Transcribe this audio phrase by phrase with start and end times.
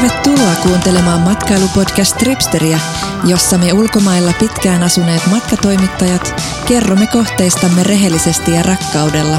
[0.00, 2.80] Tervetuloa kuuntelemaan matkailupodcast Tripsteriä,
[3.24, 9.38] jossa me ulkomailla pitkään asuneet matkatoimittajat kerromme kohteistamme rehellisesti ja rakkaudella,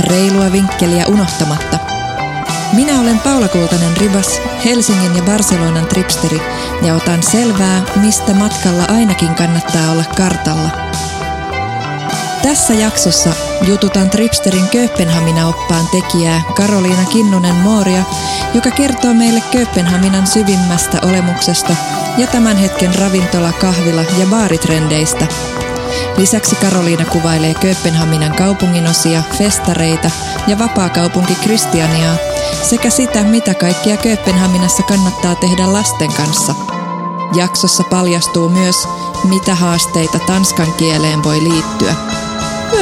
[0.00, 1.78] reilua vinkkeliä unohtamatta.
[2.72, 6.42] Minä olen Paula Kultanen Ribas, Helsingin ja Barcelonan tripsteri,
[6.82, 10.70] ja otan selvää, mistä matkalla ainakin kannattaa olla kartalla.
[12.42, 13.30] Tässä jaksossa
[13.66, 18.02] jututan Tripsterin Kööpenhamina-oppaan tekijää Karoliina Kinnunen Mooria,
[18.54, 21.76] joka kertoo meille Kööpenhaminan syvimmästä olemuksesta
[22.18, 25.26] ja tämän hetken ravintola, kahvila ja baaritrendeistä.
[26.16, 30.10] Lisäksi Karoliina kuvailee Kööpenhaminan kaupunginosia, festareita
[30.46, 32.16] ja vapaakaupunki Kristianiaa
[32.62, 36.54] sekä sitä, mitä kaikkia Kööpenhaminassa kannattaa tehdä lasten kanssa.
[37.34, 38.88] Jaksossa paljastuu myös,
[39.24, 41.94] mitä haasteita tanskan kieleen voi liittyä.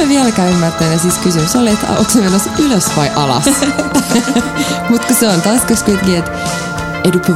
[0.01, 1.01] En vieläkään ymmärtänyt.
[1.01, 3.45] Siis kysymys oli, että onko se menossa ylös vai alas.
[4.89, 6.31] Mutta kun se on taas kuitenkin, että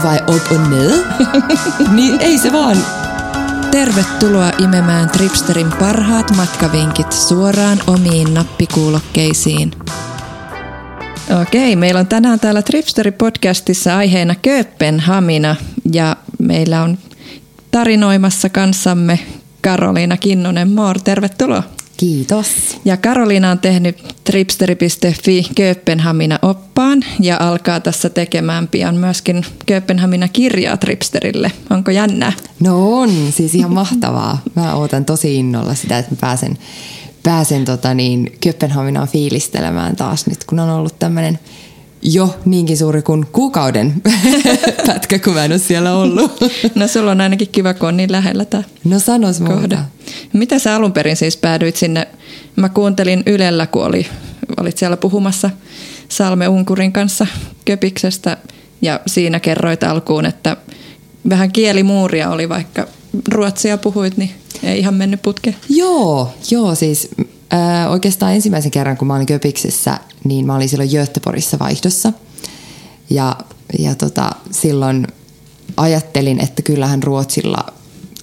[0.03, 0.91] väg upp och ner?
[1.95, 2.77] niin ei se vaan.
[3.71, 9.71] Tervetuloa imemään Tripsterin parhaat matkavinkit suoraan omiin nappikuulokkeisiin.
[11.41, 15.55] Okei, meillä on tänään täällä Tripsteri-podcastissa aiheena Kööpenhamina
[15.91, 16.97] ja meillä on
[17.71, 19.19] tarinoimassa kanssamme
[19.61, 20.99] Karoliina Kinnunen Moor.
[21.01, 21.63] Tervetuloa.
[21.97, 22.47] Kiitos.
[22.85, 30.77] Ja Karoliina on tehnyt tripsteri.fi Kööpenhamina oppaan ja alkaa tässä tekemään pian myöskin Kööpenhamina kirjaa
[30.77, 31.51] Tripsterille.
[31.69, 32.33] Onko jännää?
[32.59, 34.41] No on, siis ihan mahtavaa.
[34.55, 36.57] Mä ootan tosi innolla sitä, että mä pääsen,
[37.23, 41.39] pääsen tota niin, Kööpenhaminaan fiilistelemään taas nyt, kun on ollut tämmöinen
[42.01, 43.93] jo niinkin suuri kuin kuukauden
[44.87, 46.31] pätkä, kun mä en ole siellä ollut.
[46.75, 49.77] No sulla on ainakin kiva, kun on niin lähellä tämä No sanos kohde.
[50.33, 52.07] Mitä sä alun perin siis päädyit sinne?
[52.55, 54.07] Mä kuuntelin Ylellä, kun oli,
[54.57, 55.49] olit siellä puhumassa
[56.09, 57.27] Salme Unkurin kanssa
[57.65, 58.37] Köpiksestä
[58.81, 60.57] ja siinä kerroit alkuun, että
[61.29, 62.87] vähän kielimuuria oli, vaikka
[63.31, 64.31] ruotsia puhuit, niin
[64.63, 65.55] ei ihan mennyt putkeen.
[65.69, 67.09] Joo, joo siis
[67.53, 72.13] äh, oikeastaan ensimmäisen kerran, kun mä olin Köpiksessä, niin mä olin silloin Göteborgissa vaihdossa.
[73.09, 73.35] Ja,
[73.79, 75.07] ja tota, silloin
[75.77, 77.65] ajattelin, että kyllähän Ruotsilla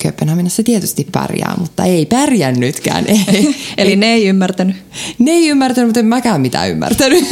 [0.03, 3.05] Kööpenhaminassa tietysti pärjää, mutta ei pärjännytkään.
[3.09, 3.55] Ei.
[3.79, 4.77] Eli ne ei ymmärtänyt?
[5.19, 7.25] Ne ei ymmärtänyt, mutta en mäkään mitään ymmärtänyt.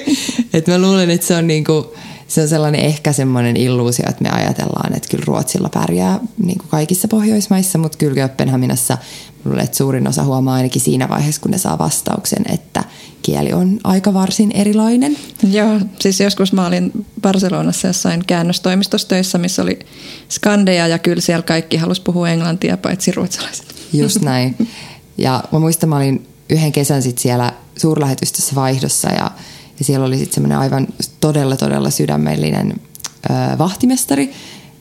[0.52, 1.94] Et mä luulen, että se on, niinku,
[2.28, 6.68] se on sellainen ehkä semmoinen illuusio, että me ajatellaan, että kyllä Ruotsilla pärjää niin kuin
[6.68, 8.98] kaikissa Pohjoismaissa, mutta kyllä Kööpenhaminassa
[9.44, 12.84] luulen, että suurin osa huomaa ainakin siinä vaiheessa, kun ne saa vastauksen, että
[13.22, 15.16] kieli on aika varsin erilainen.
[15.50, 19.78] Joo, siis joskus mä olin Barcelonassa jossain käännöstoimistossa töissä, missä oli
[20.28, 23.74] skandeja ja kyllä siellä kaikki halusi puhua englantia, paitsi ruotsalaiset.
[23.92, 24.68] Just näin.
[25.18, 29.30] Ja mä muistan, mä olin yhden kesän sitten siellä suurlähetystössä vaihdossa ja,
[29.78, 30.88] ja siellä oli sitten semmoinen aivan
[31.20, 32.74] todella, todella sydämellinen
[33.30, 34.32] ö, vahtimestari,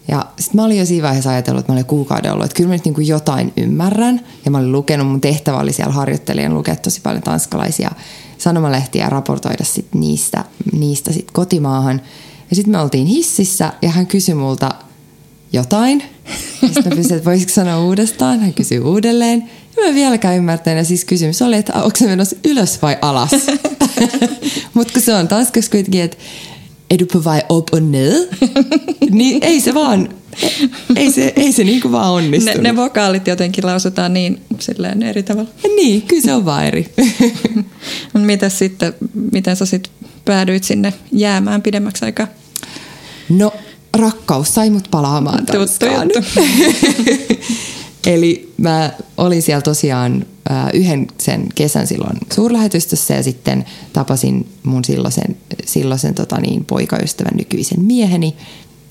[0.07, 2.68] ja sitten mä olin jo siinä vaiheessa ajatellut, että mä olin kuukauden ollut, että kyllä
[2.68, 4.22] mä nyt niin jotain ymmärrän.
[4.45, 7.91] Ja mä olin lukenut, mun tehtävä oli siellä harjoittelijan lukea tosi paljon tanskalaisia
[8.38, 12.01] sanomalehtiä ja raportoida sit niistä, niistä sit kotimaahan.
[12.50, 14.72] Ja sitten me oltiin hississä ja hän kysyi multa
[15.53, 16.03] jotain.
[16.59, 18.39] Sitten mä kysyin, että voisiko sanoa uudestaan.
[18.39, 19.50] Hän kysyi uudelleen.
[19.78, 20.78] Ja mä vieläkään ymmärtänyt.
[20.78, 23.31] Ja siis kysymys oli, että onko se menossa ylös vai alas.
[24.74, 26.18] Mutta kun se on tanskaksi kuitenkin, että
[26.89, 28.27] är du på väg upp och ner?
[29.09, 30.09] niin ei se vaan,
[30.95, 32.61] ei se, ei se niin kuin vaan onnistunut.
[32.61, 35.49] Ne, ne vokaalit jotenkin lausutaan niin silleen eri tavalla.
[35.75, 36.93] Niin, kyllä se on vaan eri.
[38.13, 38.93] Mitä sitten,
[39.31, 39.93] miten sä sitten
[40.25, 42.27] päädyit sinne jäämään pidemmäksi aikaa?
[43.29, 43.53] No,
[43.93, 46.09] rakkaus sai mut palaamaan Tanskaan.
[48.07, 50.25] Eli mä olin siellä tosiaan
[50.73, 57.81] yhden sen kesän silloin suurlähetystössä ja sitten tapasin mun silloisen, silloisen tota niin, poikaystävän nykyisen
[57.81, 58.35] mieheni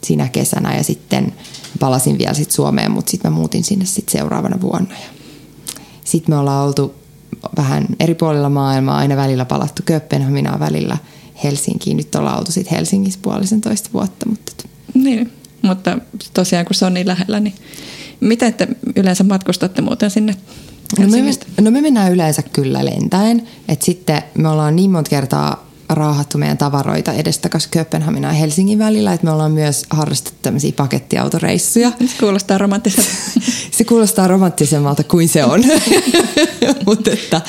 [0.05, 1.33] siinä kesänä ja sitten
[1.81, 4.95] palasin vielä sit Suomeen, mutta sitten mä muutin sinne sit seuraavana vuonna.
[6.05, 6.95] Sitten me ollaan oltu
[7.57, 10.99] vähän eri puolilla maailmaa, aina välillä palattu Kööpenhaminaan välillä
[11.45, 11.97] Helsinkiin.
[11.97, 14.29] Nyt ollaan oltu sitten Helsingissä puolisentoista vuotta.
[14.29, 14.53] Mutta...
[14.95, 15.33] Niin,
[15.63, 15.99] mutta
[16.35, 17.55] tosiaan kun se on niin lähellä, niin
[18.21, 20.37] miten te yleensä matkustatte muuten sinne
[20.99, 23.49] No me, no me mennään yleensä kyllä lentäen.
[23.69, 29.13] Et sitten me ollaan niin monta kertaa raahattu meidän tavaroita edestakas Kööpenhaminan ja Helsingin välillä,
[29.13, 31.93] että me ollaan myös harrastettu tämmöisiä pakettiautoreissuja.
[32.01, 33.11] Se kuulostaa romanttiselta.
[33.77, 35.65] se kuulostaa romanttisemmalta kuin se on.
[36.87, 37.41] mutta että,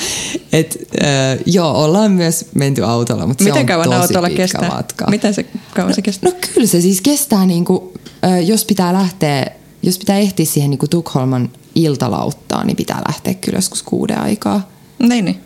[0.52, 4.42] et, äh, joo, ollaan myös menty autolla, mutta Miten se on kauan tosi autolla pitkä
[4.42, 4.68] kestää?
[4.68, 5.06] matka.
[5.10, 6.30] Miten se kauan se kestää?
[6.30, 7.80] No kyllä se siis kestää, niin kuin,
[8.24, 9.46] äh, jos pitää lähteä,
[9.82, 11.50] jos pitää ehtiä siihen niin kuin Tukholman
[11.82, 14.68] iltalauttaa, niin pitää lähteä kyllä joskus kuuden aikaa.
[14.98, 15.40] Niin, niin.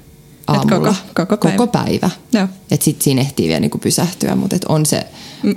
[0.46, 0.94] aamulla.
[1.14, 1.56] koko- koko päivä.
[1.56, 2.10] Koko päivä.
[2.32, 2.48] Joo.
[2.70, 5.06] Että sitten siinä ehtii vielä niinku pysähtyä, mutta et on, se,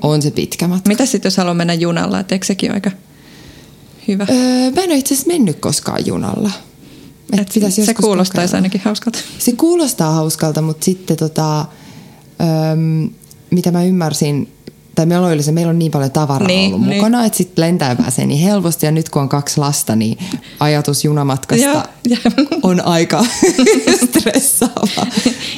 [0.02, 0.88] on se pitkä matka.
[0.88, 2.92] Mitä sitten, jos haluaa mennä junalla, et eikö sekin aika
[4.08, 4.28] hyvä?
[4.30, 6.52] Öö, mä en ole itse asiassa mennyt koskaan junalla.
[7.34, 8.58] Et Et pitäisi se kuulostaisi kokeilla.
[8.58, 9.20] ainakin hauskalta.
[9.40, 11.60] Se kuulostaa hauskalta, mutta sitten tota,
[12.72, 13.10] öm,
[13.52, 14.52] mitä mä ymmärsin,
[14.96, 16.98] tai meillä on, yleensä, meillä on niin paljon tavaraa Niin, ollut niin.
[16.98, 18.86] mukana, että sitten lentää pääsee niin helposti.
[18.86, 20.18] Ja nyt kun on kaksi lasta, niin
[20.60, 22.18] ajatus junamatkasta Joo, ja-
[22.64, 23.26] on aika
[24.10, 25.08] stressaava.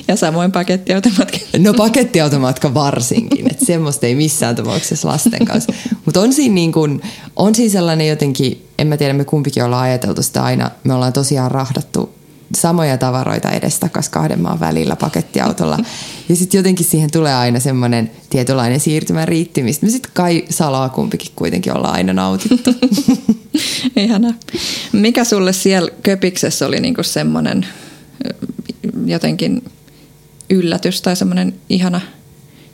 [0.07, 1.41] ja samoin pakettiautomatkin.
[1.57, 5.73] No pakettiautomatka varsinkin, että semmoista ei missään tapauksessa lasten kanssa.
[6.05, 7.01] Mutta on siinä, niin kun,
[7.35, 11.13] on siinä sellainen jotenkin, en mä tiedä me kumpikin ollaan ajateltu sitä aina, me ollaan
[11.13, 12.16] tosiaan rahdattu
[12.55, 15.77] samoja tavaroita edestakas kahden maan välillä pakettiautolla.
[16.29, 20.89] Ja sitten jotenkin siihen tulee aina semmoinen tietynlainen siirtymä riitti, mistä me sitten kai salaa
[20.89, 22.73] kumpikin kuitenkin ollaan aina nautittu.
[23.95, 24.33] Ihana.
[24.91, 27.65] Mikä sulle siellä Köpiksessä oli niinku semmoinen
[29.05, 29.63] jotenkin
[30.49, 32.01] yllätys tai semmoinen ihana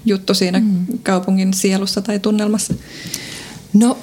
[0.05, 0.85] juttu siinä mm.
[1.03, 2.73] kaupungin sielussa tai tunnelmassa?
[3.73, 3.97] No,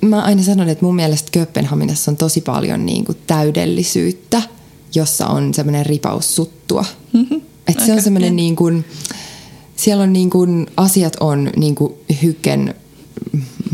[0.00, 4.42] mä aina sanon, että mun mielestä Kööpenhaminassa on tosi paljon niin kuin täydellisyyttä,
[4.94, 6.84] jossa on semmoinen ripaus suttua.
[7.12, 7.40] Mm-hmm.
[7.68, 8.84] Et se on semmoinen niin kuin,
[9.76, 12.74] siellä on niin kuin, asiat on niin kuin hyken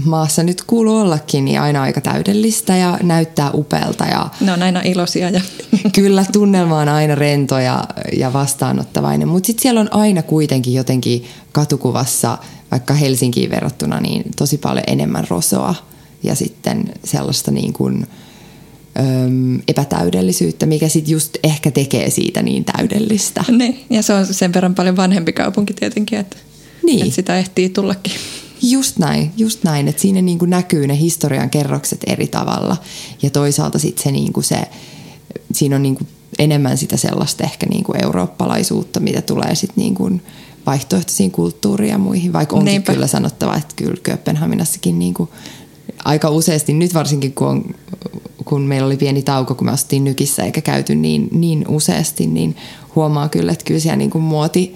[0.05, 4.81] maassa nyt kuuluu ollakin, niin aina aika täydellistä ja näyttää upealta ja Ne on aina
[4.85, 5.41] iloisia ja
[5.95, 7.85] Kyllä tunnelma on aina rento ja,
[8.19, 12.39] ja vastaanottavainen, mutta sitten siellä on aina kuitenkin jotenkin katukuvassa,
[12.71, 15.75] vaikka Helsinkiin verrattuna, niin tosi paljon enemmän rosoa
[16.23, 18.07] ja sitten sellaista niin kuin,
[18.99, 23.45] öm, epätäydellisyyttä, mikä sitten just ehkä tekee siitä niin täydellistä.
[23.59, 26.37] niin, ja se on sen verran paljon vanhempi kaupunki tietenkin, että,
[26.83, 27.03] Niin.
[27.03, 28.13] että sitä ehtii tullakin.
[28.63, 32.77] Just näin, just näin, että siinä niin kuin näkyy ne historian kerrokset eri tavalla
[33.23, 34.63] ja toisaalta sitten se, niin kuin se,
[35.53, 36.09] siinä on niin kuin
[36.39, 40.23] enemmän sitä sellaista ehkä niin kuin eurooppalaisuutta, mitä tulee sitten niin kuin
[40.67, 42.93] vaihtoehtoisiin kulttuuriin ja muihin, vaikka onkin Niinpä.
[42.93, 45.29] kyllä sanottava, että kyllä Kööpenhaminassakin niin kuin
[46.05, 47.65] aika useasti, nyt varsinkin kun, on,
[48.49, 52.57] kun meillä oli pieni tauko, kun me asuttiin nykissä eikä käyty niin, niin useasti, niin
[52.95, 54.75] huomaa kyllä, että kyllä siellä niin kuin muoti,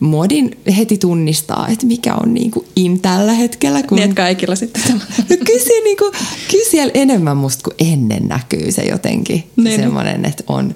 [0.00, 3.82] muodin heti tunnistaa, että mikä on niin kuin in tällä hetkellä.
[3.82, 3.98] Kun...
[3.98, 5.00] Niin, kaikilla sitten sama.
[5.18, 6.12] No kyllä, siellä, niin kuin,
[6.50, 9.44] kyllä siellä enemmän musta kuin ennen näkyy se jotenkin.
[9.56, 10.74] Niin, semmoinen, että on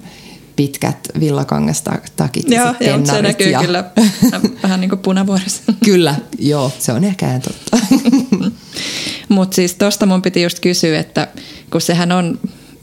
[0.55, 3.59] pitkät villakangastakit ja Joo, sitten joo, se näkyy ja...
[3.61, 3.83] kyllä
[4.63, 5.73] vähän niin kuin punavuoressa.
[5.85, 7.77] Kyllä, joo, se on ehkä ihan totta.
[9.29, 11.27] Mutta siis tosta mun piti just kysyä, että
[11.71, 12.39] kun sehän on,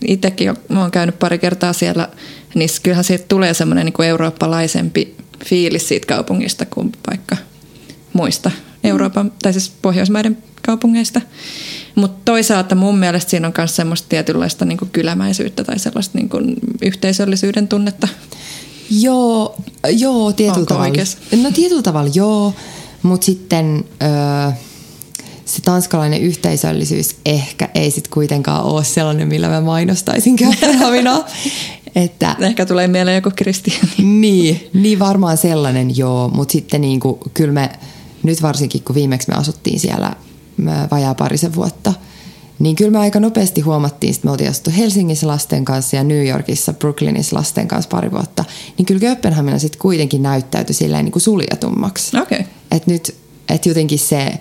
[0.07, 2.09] itsekin oon käynyt pari kertaa siellä,
[2.55, 7.37] niin kyllähän siitä tulee semmoinen niin eurooppalaisempi fiilis siitä kaupungista kuin vaikka
[8.13, 8.51] muista
[8.85, 11.21] Euroopan, tai siis Pohjoismaiden kaupungeista.
[11.95, 16.29] Mutta toisaalta mun mielestä siinä on myös semmoista tietynlaista niin kuin kylämäisyyttä tai sellaista niin
[16.29, 18.09] kuin yhteisöllisyyden tunnetta.
[18.91, 19.57] joo,
[19.91, 20.87] joo, tietyllä Onko tavalla.
[20.89, 21.19] oikeassa?
[21.43, 22.55] No tietyllä tavalla joo,
[23.03, 24.53] mutta sitten öö,
[25.45, 31.27] se tanskalainen yhteisöllisyys ehkä ei sitten kuitenkaan ole sellainen, millä mä mainostaisin Kööpenhaminaa.
[31.95, 33.81] että Ehkä tulee mieleen joku kristiani.
[34.21, 37.71] niin, niin varmaan sellainen joo, mutta sitten niin kuin, kyllä me
[38.23, 40.13] nyt varsinkin kun viimeksi me asuttiin siellä
[40.91, 41.93] vajaa parisen vuotta,
[42.59, 46.27] niin kyllä me aika nopeasti huomattiin, että me oltiin asuttu Helsingissä lasten kanssa ja New
[46.27, 48.45] Yorkissa, Brooklynissa lasten kanssa pari vuotta,
[48.79, 52.19] niin kyllä Kööpenhamina sitten kuitenkin näyttäytyi silleen niin kuin suljetummaksi.
[52.19, 52.41] Okay.
[52.71, 53.15] Et nyt,
[53.49, 54.33] et jotenkin se,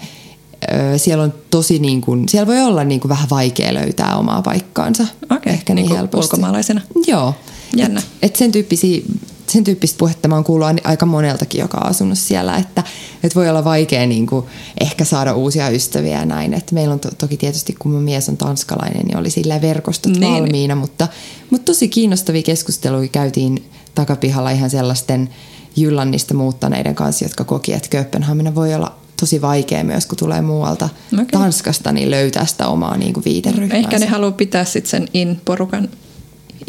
[0.98, 5.08] siellä on tosi niin kuin, siellä voi olla niin kuin vähän vaikea löytää omaa paikkaansa.
[5.32, 6.36] Okei, Ehkä niin, niin kuin helposti.
[6.36, 6.82] ulkomaalaisena.
[7.08, 7.36] Joo.
[7.76, 8.00] Jännä.
[8.00, 9.02] Et, et sen, tyyppisiä,
[9.50, 12.84] sen tyyppistä puhetta mä oon kuullut aika moneltakin, joka on asunut siellä, että,
[13.24, 14.46] et voi olla vaikea niin kuin,
[14.80, 16.54] ehkä saada uusia ystäviä ja näin.
[16.54, 20.18] Et meillä on to, toki tietysti, kun mun mies on tanskalainen, niin oli sillä verkostot
[20.18, 20.34] Niin.
[20.34, 21.08] valmiina, mutta,
[21.50, 23.64] mutta tosi kiinnostavia keskusteluja käytiin
[23.96, 25.30] takapihalla ihan sellaisten
[25.76, 30.90] Jyllannista muuttaneiden kanssa, jotka koki, että Kööpenhamina voi olla tosi vaikea myös, kun tulee muualta
[31.14, 31.26] Okei.
[31.26, 33.78] Tanskasta, niin löytää sitä omaa niin kuin viiteryhmäänsä.
[33.78, 35.90] Ehkä ne haluaa pitää sitten sen in-porukan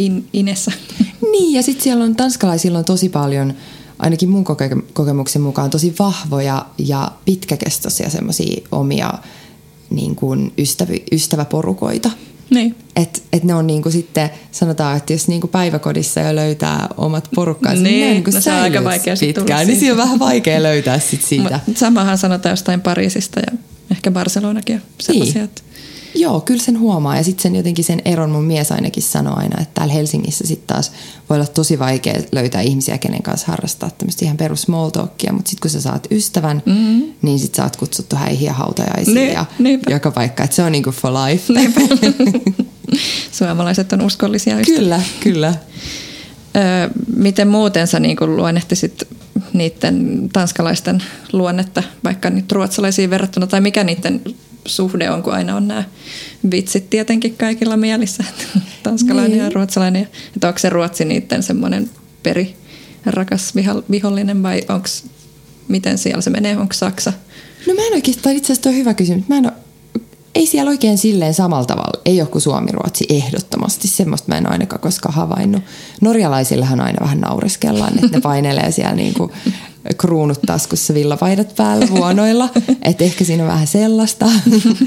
[0.05, 0.73] in, inessä.
[1.33, 3.55] Niin, ja sitten siellä on tanskalaisilla on tosi paljon,
[3.99, 9.13] ainakin mun koke- kokemuksen mukaan, tosi vahvoja ja pitkäkestoisia semmoisia omia
[9.91, 12.11] niin kuin ystävi, ystäväporukoita.
[12.51, 12.75] niin.
[12.97, 17.83] Et, et ne on niinku sitten, sanotaan, että jos niinku päiväkodissa jo löytää omat porukkaansa,
[17.83, 20.63] Niin, niin, ne niinku no se on aika vaikea pitkään, niin siinä on vähän vaikea
[20.63, 21.61] löytää sit siitä.
[21.75, 23.59] Samahan sanotaan jostain Pariisista ja
[23.91, 25.43] ehkä Barcelonakin ja sellaisia.
[25.43, 25.51] Niin.
[26.15, 27.17] Joo, kyllä sen huomaa.
[27.17, 30.67] Ja sitten sen jotenkin sen eron mun mies ainakin sanoo aina, että täällä Helsingissä sitten
[30.67, 30.93] taas
[31.31, 35.33] voi olla tosi vaikea löytää ihmisiä, kenen kanssa harrastaa tämmöistä ihan perus small talkia.
[35.33, 37.13] Mutta sitten kun sä saat ystävän, mm-hmm.
[37.23, 39.47] niin sitten sä oot kutsuttu häihin ja hautajaisiin Niin, ja
[39.91, 40.45] joka paikka.
[40.45, 41.53] Että se on niinku for life.
[43.39, 44.81] Suomalaiset on uskollisia ystäviä.
[44.81, 45.55] kyllä, kyllä.
[46.57, 49.09] Öö, miten muuten sä niin luonnehtisit
[49.53, 51.03] niiden tanskalaisten
[51.33, 54.21] luonnetta, vaikka nyt ruotsalaisiin verrattuna, tai mikä niiden
[54.67, 55.85] suhde on, kun aina on nämä
[56.51, 58.25] vitsit tietenkin kaikilla mielissä,
[58.83, 59.45] tanskalainen niin.
[59.45, 60.09] ja ruotsalainen.
[60.35, 61.91] Että onko se Ruotsi niiden semmoinen
[62.23, 62.57] peri
[63.07, 63.53] rakas
[63.91, 64.89] vihollinen vai onko,
[65.69, 67.13] miten siellä se menee, onko Saksa?
[67.67, 69.29] No mä en oikeastaan, itse asiassa hyvä kysymys.
[69.29, 69.53] Mä en ole,
[70.35, 73.89] ei siellä oikein silleen samalla tavalla, ei ole kuin Suomi-Ruotsi ehdottomasti.
[73.89, 75.63] Semmoista mä en ainakaan koskaan havainnut.
[76.01, 79.33] Norjalaisillahan aina vähän naureskellaan, että ne painelee siellä niinku
[79.97, 82.49] kruunut taskussa villapaidat päällä vuonoilla.
[82.83, 84.27] että ehkä siinä on vähän sellaista.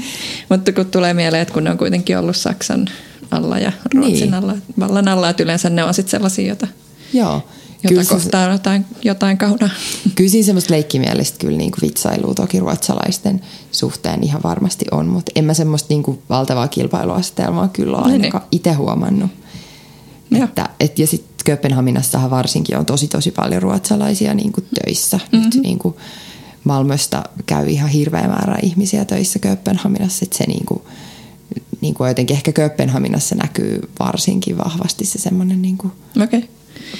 [0.50, 2.86] Mutta kun tulee mieleen, että kun ne on kuitenkin ollut Saksan
[3.30, 4.34] alla ja Ruotsin niin.
[4.34, 6.66] alla, vallan alla, että yleensä ne on sitten sellaisia, joita,
[7.12, 7.42] Joo.
[7.84, 9.70] Jota kyllä kohtaa jotain, jotain kaunaa.
[10.14, 13.40] Kyllä siinä semmoista leikkimielistä kyllä niin kuin vitsailua toki ruotsalaisten
[13.72, 18.12] suhteen ihan varmasti on, mutta en mä semmoista niin kuin valtavaa kilpailuasetelmaa kyllä ole niin,
[18.12, 18.56] ainakaan niin.
[18.56, 19.30] itse huomannut.
[20.44, 25.16] Että, et, ja sitten Kööpenhaminassahan varsinkin on tosi tosi paljon ruotsalaisia niin kuin töissä.
[25.16, 25.44] Mm-hmm.
[25.44, 25.94] Nyt niin kuin
[26.64, 30.82] Malmöstä käy ihan hirveä määrä ihmisiä töissä Kööpenhaminassa, että se niin kuin,
[31.80, 36.42] niin kuin jotenkin ehkä Kööpenhaminassa näkyy varsinkin vahvasti se semmoinen niin kuin okay.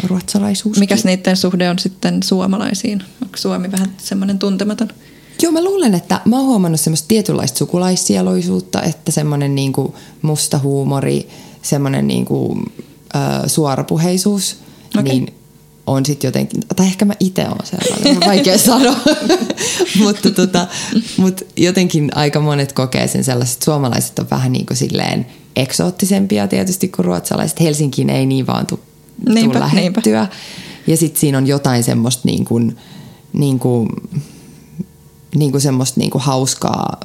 [0.02, 0.78] Ruotsalaisuus.
[0.78, 3.02] Mikäs niiden suhde on sitten suomalaisiin?
[3.22, 4.88] Onko Suomi vähän semmoinen tuntematon?
[5.42, 10.58] Joo, mä luulen, että mä oon huomannut semmoista tietynlaista sukulaissieloisuutta, että semmoinen niin kuin musta
[10.58, 11.28] huumori,
[11.62, 12.72] semmoinen niin kuin
[13.46, 14.56] suorapuheisuus,
[14.94, 15.02] okay.
[15.02, 15.34] niin
[15.86, 18.96] on sitten jotenkin, tai ehkä mä itse olen sellainen, on vaikea sanoa,
[20.02, 20.66] mutta tota,
[21.16, 25.26] mut jotenkin aika monet kokee sen sellaiset, suomalaiset on vähän niin kuin silleen
[25.56, 27.60] eksoottisempia tietysti kuin ruotsalaiset.
[27.60, 28.80] Helsinkiin ei niin vaan tule
[29.28, 30.20] niinpä, lähettyä.
[30.20, 30.36] Niinpä.
[30.86, 32.76] Ja sitten siinä on jotain semmoista niin kuin,
[33.32, 33.88] niin kuin,
[35.34, 37.00] niin kuin semmoista niin kuin hauskaa,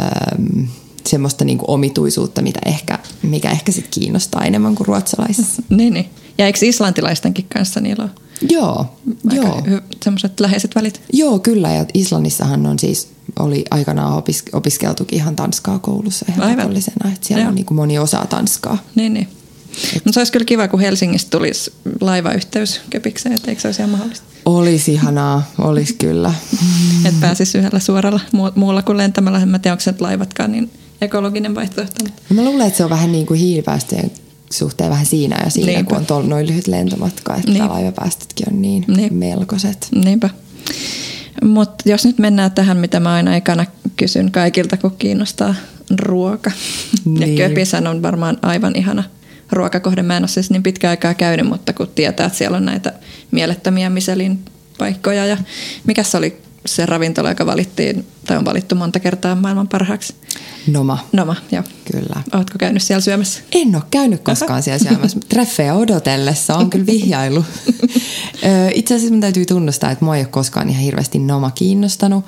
[0.00, 0.64] ähm,
[1.06, 5.62] semmoista niin kuin omituisuutta, mitä ehkä, mikä ehkä sit kiinnostaa enemmän kuin ruotsalaisissa.
[5.68, 6.10] niin, niin.
[6.38, 8.10] Ja eikö islantilaistenkin kanssa niillä ole
[8.50, 8.96] Joo,
[9.32, 9.62] joo.
[10.04, 11.00] semmoiset läheiset välit?
[11.12, 11.72] Joo, kyllä.
[11.72, 13.08] Ja Islannissahan on siis,
[13.38, 17.12] oli aikanaan opis- opiskeltukin ihan tanskaa koulussa ihan pakollisena.
[17.12, 17.48] Että siellä joo.
[17.48, 18.78] on niin kuin moni osaa tanskaa.
[18.94, 19.28] Niin, niin.
[20.04, 23.90] No se olisi kyllä kiva, kun Helsingistä tulisi laivayhteys Köpikseen, että eikö se olisi ihan
[23.90, 24.26] mahdollista?
[24.44, 26.34] Olisi ihanaa, olisi kyllä.
[27.04, 28.20] että pääsisi yhdellä suoralla
[28.54, 29.38] muulla kuin lentämällä.
[29.40, 32.04] En tiedä, onko se laivatkaan niin ekologinen vaihtoehto.
[32.30, 34.10] No mä luulen, että se on vähän niin kuin hiilipäästöjen
[34.52, 35.88] suhteen vähän siinä ja siinä, Niinpä.
[35.88, 37.68] kun on tuolla noin lyhyt lentomatka, että Niinpä.
[37.68, 39.14] laivapäästötkin on niin Niinpä.
[39.14, 39.88] melkoiset.
[40.04, 40.30] Niinpä.
[41.44, 43.66] Mutta jos nyt mennään tähän, mitä mä aina ekana
[43.96, 45.54] kysyn kaikilta, kun kiinnostaa
[45.96, 46.50] ruoka.
[47.04, 47.36] Niin.
[47.36, 49.04] Ja Köpisän on varmaan aivan ihana
[49.52, 50.02] ruokakohde.
[50.02, 52.92] Mä en ole siis niin pitkä aikaa käynyt, mutta kun tietää, että siellä on näitä
[53.30, 54.44] mielettömiä Michelin
[54.78, 55.26] paikkoja.
[55.26, 55.36] Ja
[55.86, 56.36] mikä se oli
[56.66, 60.14] se ravintola, joka valittiin, tai on valittu monta kertaa maailman parhaaksi?
[60.66, 60.98] Noma.
[61.12, 61.62] Noma, joo.
[61.92, 62.22] Kyllä.
[62.32, 63.40] Oletko käynyt siellä syömässä?
[63.52, 64.60] En ole käynyt koskaan Aha.
[64.60, 65.18] siellä syömässä.
[65.28, 67.44] Treffejä odotellessa on kyllä vihjailu.
[68.74, 72.24] Itse asiassa minun täytyy tunnustaa, että mua ei ole koskaan ihan hirveästi Noma kiinnostanut.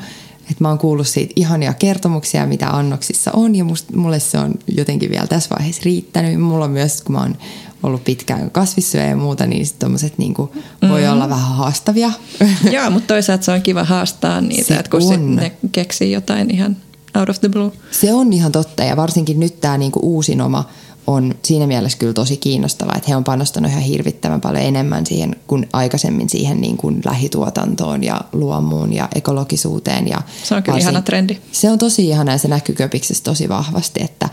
[0.50, 4.54] Että mä oon kuullut siitä ihania kertomuksia, mitä annoksissa on, ja must, mulle se on
[4.66, 6.40] jotenkin vielä tässä vaiheessa riittänyt.
[6.40, 7.36] Mulla on myös, kun mä oon
[7.82, 10.52] ollut pitkään kasvissyöjä ja muuta, niin tommoset niinku
[10.88, 11.12] voi mm.
[11.12, 12.12] olla vähän haastavia.
[12.72, 15.36] Joo, mutta toisaalta se on kiva haastaa niitä, se että kun on.
[15.36, 16.76] ne keksii jotain ihan
[17.18, 17.72] out of the blue.
[17.90, 20.68] Se on ihan totta, ja varsinkin nyt tämä niinku uusin oma
[21.08, 25.36] on siinä mielessä kyllä tosi kiinnostava, että he on panostanut ihan hirvittävän paljon enemmän siihen
[25.46, 30.08] kuin aikaisemmin siihen niin kuin lähituotantoon ja luomuun ja ekologisuuteen.
[30.08, 31.38] Ja se on kyllä varsin, ihana trendi.
[31.52, 34.28] Se on tosi ihana ja se näkyy Köpiksessä tosi vahvasti, että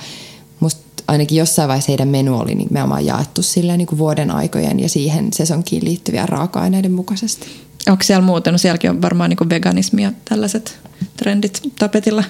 [0.60, 4.90] musta ainakin jossain vaiheessa heidän menu oli nimenomaan jaettu silleen niin kuin vuoden aikojen ja
[4.90, 7.48] siihen sesonkiin liittyviä raaka-aineiden mukaisesti.
[7.90, 8.54] Onko siellä muuten?
[8.54, 10.80] No sielläkin on varmaan niin veganismi ja tällaiset
[11.18, 12.24] trendit tapetilla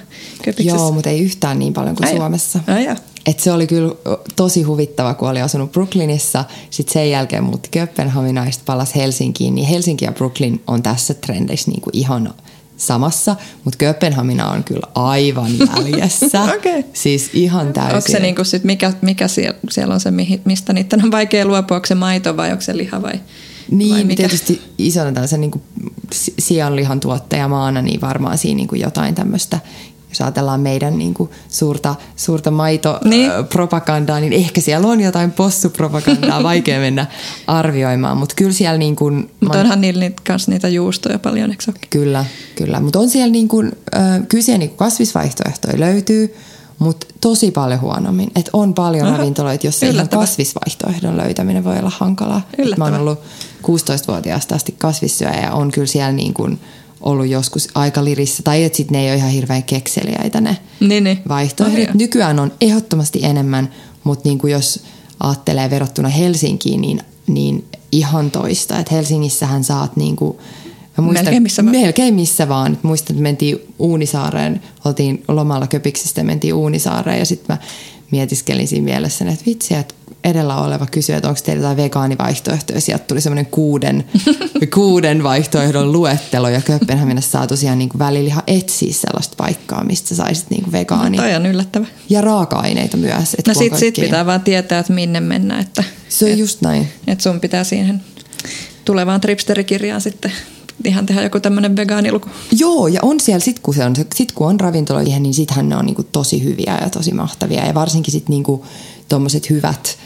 [0.44, 0.76] Köpiksessä.
[0.76, 2.60] Joo, mutta ei yhtään niin paljon kuin Ai Suomessa.
[2.66, 2.96] Ai
[3.26, 3.94] et se oli kyllä
[4.36, 6.44] tosi huvittava, kun oli asunut Brooklynissa.
[6.70, 9.54] Sitten sen jälkeen muutti Kööpenhaminaan ja palasi Helsinkiin.
[9.54, 12.34] Niin Helsinki ja Brooklyn on tässä trendeissä niin kuin ihan
[12.76, 16.42] samassa, mutta Kööpenhamina on kyllä aivan jäljessä.
[16.42, 16.84] okay.
[16.92, 17.96] Siis ihan täysin.
[17.96, 20.10] Onko se niinku sit, mikä, mikä siellä, siellä on se,
[20.44, 23.20] mistä niiden on vaikea luopua, onko se maito vai onko se liha vai
[23.70, 25.62] Niin, tietysti isona tällaisen niin
[26.38, 29.58] sianlihan tuottajamaana, niin varmaan siinä niin kuin jotain tämmöistä
[30.08, 34.30] jos ajatellaan meidän niin kuin suurta, suurta maitopropagandaa, niin.
[34.30, 37.06] niin ehkä siellä on jotain possupropagandaa, vaikea mennä
[37.46, 39.30] arvioimaan, mutta kyllä siellä niin kuin...
[39.40, 42.24] Mutta onhan niillä niitä, kans niitä juustoja paljon, eikö Kyllä,
[42.56, 46.34] kyllä, mutta on siellä niin kuin, äh, kyllä siellä niin kuin kasvisvaihtoehtoja löytyy,
[46.78, 48.30] mutta tosi paljon huonommin.
[48.36, 49.16] Et on paljon Aha.
[49.16, 52.40] ravintoloita, joissa ihan kasvisvaihtoehdon löytäminen voi olla hankalaa.
[52.76, 53.18] Mä oon ollut
[53.62, 56.60] 16-vuotiaasta asti kasvissyöjä ja on kyllä siellä niin kuin
[57.00, 61.04] ollut joskus aika lirissä, tai että sitten ne ei ole ihan hirveän kekseliäitä ne niin,
[61.04, 61.22] niin.
[61.28, 61.94] vaihtoehdot.
[61.94, 63.72] Nykyään on ehdottomasti enemmän,
[64.04, 64.80] mutta niin kuin jos
[65.20, 68.78] ajattelee verrattuna Helsinkiin, niin, niin ihan toista.
[68.78, 70.40] Että Helsingissähän saat niinku,
[70.98, 71.76] mä muistan, melkein missä vaan.
[71.76, 72.78] Melkein missä vaan.
[72.82, 77.66] Muistan, että mentiin Uunisaareen, oltiin lomalla Köpiksistä ja mentiin Uunisaareen ja sitten mä
[78.10, 82.80] mietiskelin siinä mielessä, että vitsi, että edellä oleva kysyy, että onko teillä jotain vegaanivaihtoehtoja.
[82.80, 84.04] Sieltä tuli semmoinen kuuden,
[84.74, 90.50] kuuden vaihtoehdon luettelo ja Kööpenhaminassa saa tosiaan niin välillä ihan etsiä sellaista paikkaa, mistä saisit
[90.50, 91.16] niin vegaani.
[91.16, 91.86] No, toi on yllättävä.
[92.08, 93.34] Ja raaka-aineita myös.
[93.38, 95.58] Että no sit, sit pitää vaan tietää, että minne mennä.
[95.58, 96.88] Että, Se on et, just näin.
[97.06, 98.02] Että sun pitää siihen
[98.84, 100.32] tulevaan tripsterikirjaan sitten
[100.84, 102.28] ihan tehdä joku tämmöinen vegaaniluku.
[102.58, 105.76] Joo, ja on siellä, sit kun, se on, sit kun on ravintoloihin, niin sittenhän ne
[105.76, 107.66] on niinku tosi hyviä ja tosi mahtavia.
[107.66, 108.64] Ja varsinkin sitten niinku,
[109.08, 109.98] tuommoiset hyvät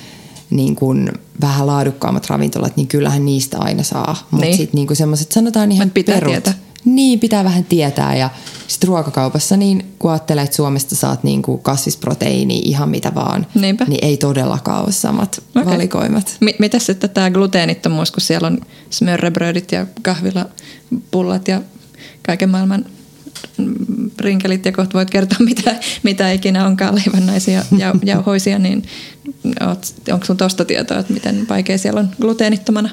[0.50, 4.26] niin kuin vähän laadukkaammat ravintolat, niin kyllähän niistä aina saa.
[4.30, 4.56] Mutta niin.
[4.56, 6.32] sitten niin semmoiset sanotaan ihan pitää perut.
[6.32, 6.54] Tietää.
[6.84, 8.16] Niin, pitää vähän tietää.
[8.16, 8.30] Ja
[8.68, 13.84] sitten ruokakaupassa, niin kun ajattelee, että Suomesta saat niin kuin kasvisproteiini ihan mitä vaan, Niinpä.
[13.84, 15.72] niin ei todellakaan ole samat okay.
[15.74, 16.36] valikoimat.
[16.40, 18.58] M- Miten sitten tämä gluteenittomuus, kun siellä on
[18.90, 21.60] smörrebrödit ja kahvilapullat ja
[22.26, 22.84] kaiken maailman
[24.20, 28.84] rinkelit ja kohta voit kertoa mitä, mitä ikinä onkaan leivännaisia ja jauhoisia, niin
[30.12, 32.90] onko sun tuosta tietoa, että miten vaikea siellä on gluteenittomana?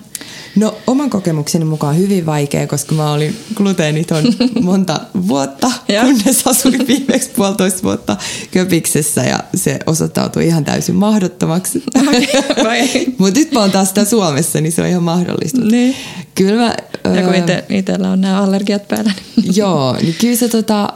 [0.55, 4.23] No oman kokemukseni mukaan hyvin vaikea, koska mä olin gluteeniton
[4.61, 8.17] monta vuotta, kunnes asuin viimeksi puolitoista vuotta
[8.51, 11.83] Köpiksessä ja se osoittautui ihan täysin mahdottomaksi.
[13.17, 15.61] Mutta nyt mä oon taas sitä Suomessa, niin se on ihan mahdollista.
[15.61, 15.95] Niin.
[16.35, 16.75] Kyllä mä,
[17.15, 19.11] ja kun ite, itsellä on nämä allergiat päällä.
[19.35, 19.55] Niin.
[19.55, 20.93] Joo, niin kyllä se tota,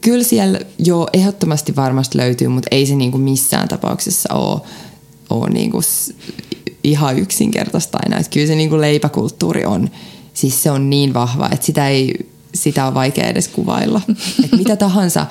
[0.00, 4.60] kyllä siellä jo ehdottomasti varmasti löytyy, mutta ei se niinku missään tapauksessa ole,
[5.30, 5.80] ole niinku
[6.84, 8.16] ihan yksinkertaista aina.
[8.16, 9.90] Että kyllä se niinku leipäkulttuuri on,
[10.34, 14.00] siis se on niin vahva, että sitä, ei, sitä on vaikea edes kuvailla.
[14.44, 15.26] että mitä tahansa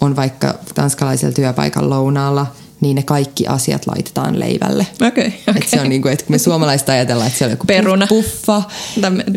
[0.00, 2.46] on vaikka tanskalaisella työpaikan lounaalla–
[2.80, 4.86] niin ne kaikki asiat laitetaan leivälle.
[5.00, 5.32] Okay, okay.
[5.56, 8.06] Et se on niin kuin, että kun me suomalaiset ajatellaan, että se on joku Peruna.
[8.06, 8.62] puffa.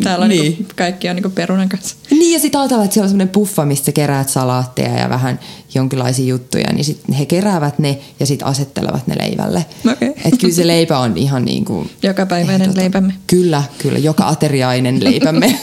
[0.02, 0.42] Täällä on niin.
[0.42, 1.96] Niin kaikki on niin perunan kanssa.
[2.10, 5.40] Niin ja sitten ajatellaan, että se on semmoinen puffa, mistä keräät salaatteja ja vähän
[5.74, 9.66] jonkinlaisia juttuja, niin sitten he keräävät ne ja sitten asettelevat ne leivälle.
[9.92, 10.08] Okay.
[10.08, 11.90] Että kyllä se leipä on ihan niin kuin...
[12.02, 12.80] Jokapäiväinen ehdota.
[12.80, 13.14] leipämme.
[13.26, 13.98] Kyllä, kyllä.
[13.98, 15.58] Joka ateriainen leipämme.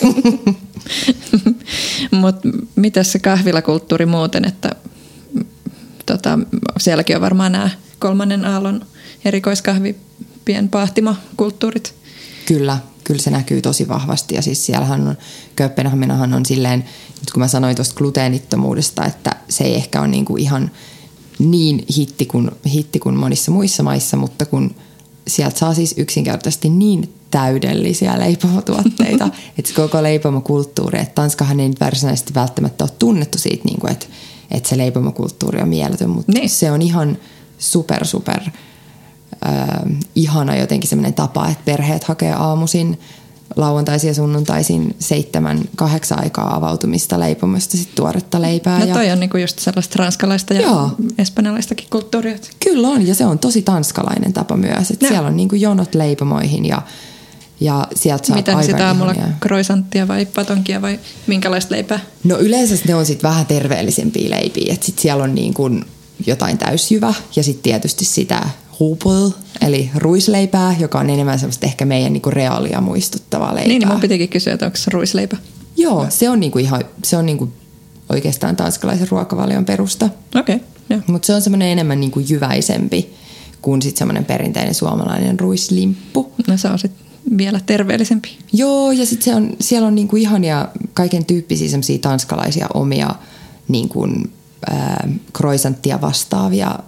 [2.12, 4.70] Mutta mitä se kahvilakulttuuri muuten, että
[6.12, 6.40] tota,
[6.80, 7.70] sielläkin on varmaan nämä
[8.00, 8.86] kolmannen aallon
[9.26, 11.94] erikoiskahvipien pahtimokulttuurit.
[12.46, 15.18] Kyllä, kyllä se näkyy tosi vahvasti ja siis siellähän on,
[15.56, 16.80] Kööpenhaminahan on silleen,
[17.20, 20.72] nyt kun mä sanoin tuosta gluteenittomuudesta, että se ei ehkä ole niin kuin ihan
[21.40, 24.76] niin hitti kuin, hitti kuin monissa muissa maissa, mutta kun
[25.28, 32.34] sieltä saa siis yksinkertaisesti niin täydellisiä leipomotuotteita, että koko leipomokulttuuri, että Tanskahan ei nyt varsinaisesti
[32.34, 34.06] välttämättä ole tunnettu siitä, niin kuin, että
[34.52, 36.50] että se leipomokulttuuri on mieletön, mutta niin.
[36.50, 37.18] se on ihan
[37.58, 38.42] super, super
[39.46, 39.68] äh,
[40.16, 43.00] ihana jotenkin semmoinen tapa, että perheet hakee aamuisin
[43.56, 48.80] lauantaisin ja sunnuntaisin seitsemän, kahdeksan aikaa avautumista leipomasta sit tuoretta leipää.
[48.80, 49.14] No toi ja...
[49.14, 50.92] on niinku just sellaista ranskalaista ja Joo.
[51.18, 52.38] espanjalaistakin kulttuuria.
[52.64, 54.92] Kyllä on ja se on tosi tanskalainen tapa myös.
[54.92, 56.82] Että siellä on niinku jonot leipomoihin ja
[57.62, 62.00] ja sieltä saat Miten sitä aamulla kroisanttia vai patonkia vai minkälaista leipää?
[62.24, 64.74] No yleensä ne on sitten vähän terveellisempiä leipiä.
[64.74, 65.86] Että sitten siellä on niin kuin
[66.28, 69.30] jotain täysjyvä ja sitten tietysti sitä hupul,
[69.62, 73.68] eli ruisleipää, joka on enemmän semmoista ehkä meidän niinku reaalia muistuttavaa leipää.
[73.68, 75.38] Niin, niin mun pitikin kysyä, että onko se ruisleipä?
[75.78, 77.52] Joo, se on niinku ihan, se on niinku
[78.10, 80.10] oikeastaan tanskalaisen ruokavalion perusta.
[80.36, 83.14] Okei, okay, Mutta se on semmoinen enemmän niinku jyväisempi
[83.62, 86.32] kuin sitten semmoinen perinteinen suomalainen ruislimppu.
[86.48, 88.38] No se on sitten vielä terveellisempi.
[88.54, 93.10] Joo, ja sitten on, siellä on niinku ihania kaiken tyyppisiä semmoisia tanskalaisia omia
[93.68, 94.08] niinku,
[94.72, 94.96] äh,
[95.34, 96.80] kroisanttia vastaavia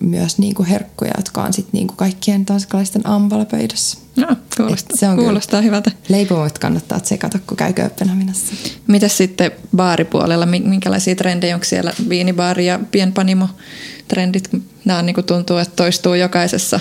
[0.00, 3.98] myös niinku herkkuja, jotka on sitten niinku kaikkien tanskalaisten ampalapöydässä.
[4.16, 5.90] No, kuulostaa, se on kuulostaa hyvältä.
[6.08, 8.54] Leipomot kannattaa tsekata, kun käy Kööpenhaminassa.
[8.86, 13.48] Mitäs sitten baaripuolella, minkälaisia trendejä, onko siellä viinibaari ja pienpanimo
[14.08, 14.50] trendit?
[14.84, 16.80] Nämä on, niin tuntuu, että toistuu jokaisessa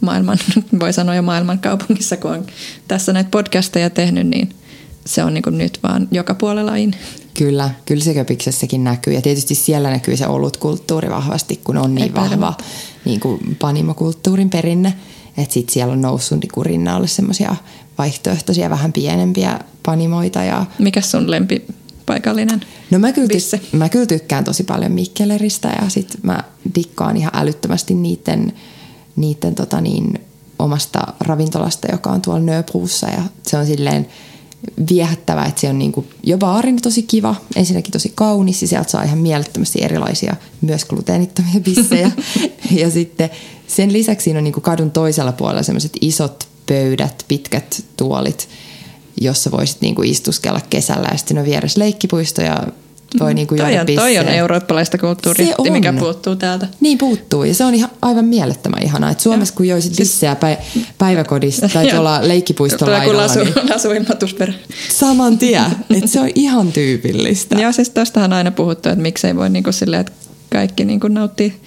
[0.00, 0.38] maailman,
[0.80, 2.46] voi sanoa jo maailman kaupungissa, kun on
[2.88, 4.48] tässä näitä podcasteja tehnyt, niin
[5.04, 6.94] se on niin nyt vaan joka puolella in.
[7.34, 9.14] Kyllä, kyllä se Köpiksessäkin näkyy.
[9.14, 12.54] Ja tietysti siellä näkyy se olutkulttuuri vahvasti, kun on niin vahva
[13.04, 14.94] niin kuin panimokulttuurin perinne.
[15.36, 17.56] Että sitten siellä on noussut niin rinnalle semmoisia
[17.98, 20.44] vaihtoehtoisia, vähän pienempiä panimoita.
[20.44, 20.66] Ja...
[20.78, 21.66] Mikä sun lempi
[22.06, 27.16] paikallinen No mä kyllä, ty- mä kyllä tykkään tosi paljon Mikkeleristä ja sit mä dikkaan
[27.16, 28.52] ihan älyttömästi niiden
[29.16, 30.20] niiden tota niin,
[30.58, 34.06] omasta ravintolasta, joka on tuolla Nöbruussa ja se on silleen
[34.90, 38.90] viehättävä, että se on niin kuin jo baarin tosi kiva, ensinnäkin tosi kaunis ja sieltä
[38.90, 42.10] saa ihan mielettömästi erilaisia myös gluteenittomia bissejä.
[42.80, 43.30] ja sitten
[43.66, 48.48] sen lisäksi siinä on niin kuin kadun toisella puolella sellaiset isot pöydät, pitkät tuolit,
[49.20, 52.66] jossa voisit niin kuin istuskella kesällä ja sitten on vieressä leikkipuisto ja
[53.20, 55.72] voi niin kuin toi, on, toi on eurooppalaista kulttuuria, Se on.
[55.72, 56.68] mikä puuttuu täältä.
[56.80, 59.10] Niin puuttuu ja se on ihan aivan mielettömän ihanaa.
[59.10, 60.56] Et Suomessa kun joisit bissejä päi-
[60.98, 64.06] päiväkodista tai tuolla leikkipuiston Tulee kuin laidalla, lasu, niin
[64.38, 64.52] per.
[64.88, 65.64] saman tien.
[65.96, 67.58] Että se on ihan tyypillistä.
[67.58, 70.12] Joo, siis tästähän on aina puhuttu, että miksei voi niinku silleen, että
[70.52, 71.60] kaikki niinku nauttii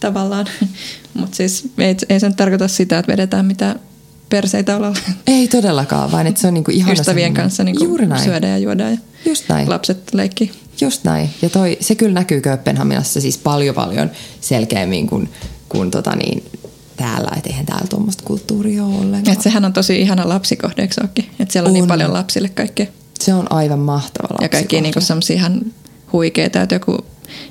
[0.00, 0.46] tavallaan.
[1.14, 3.80] Mutta siis ei, ei se nyt tarkoita sitä, että vedetään mitään
[4.28, 8.24] perseitä olalla Ei todellakaan, vaan että se on niinku ihana ystävien kanssa niinku Juuri näin.
[8.24, 9.70] syödä ja juoda ja Just näin.
[9.70, 10.50] lapset leikkii.
[10.80, 11.30] Just näin.
[11.42, 15.28] Ja toi, se kyllä näkyy Kööpenhaminassa siis paljon paljon selkeämmin kuin,
[15.68, 16.44] kuin tota niin,
[16.96, 17.30] täällä.
[17.36, 19.36] Että eihän täällä tuommoista kulttuuria ole ollenkaan.
[19.36, 20.94] Et sehän on tosi ihana lapsikohde, eikö?
[21.40, 21.88] Että siellä on, niin On.
[21.88, 22.86] paljon lapsille kaikkea.
[23.20, 24.80] Se on aivan mahtava Ja kaikki lapsikohde.
[24.82, 25.60] niinku semmoisia ihan
[26.12, 26.98] huikeita, että joku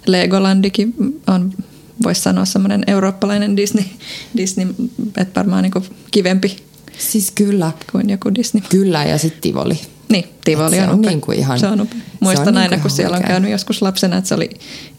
[0.06, 0.94] Legolandikin
[1.28, 1.54] on,
[2.04, 3.84] voisi sanoa semmoinen eurooppalainen Disney,
[4.38, 4.68] Disney
[5.18, 6.58] että varmaan niinku kivempi
[6.98, 8.64] Siis kyllä, kuin joku Disney.
[8.70, 9.80] kyllä ja sitten Tivoli.
[10.12, 11.10] Niin, Tivoli on, on upea.
[11.12, 12.00] niinku ihan- se on upea.
[12.20, 14.50] Muistan on aina, niinku kun siellä on käynyt joskus lapsena, että se oli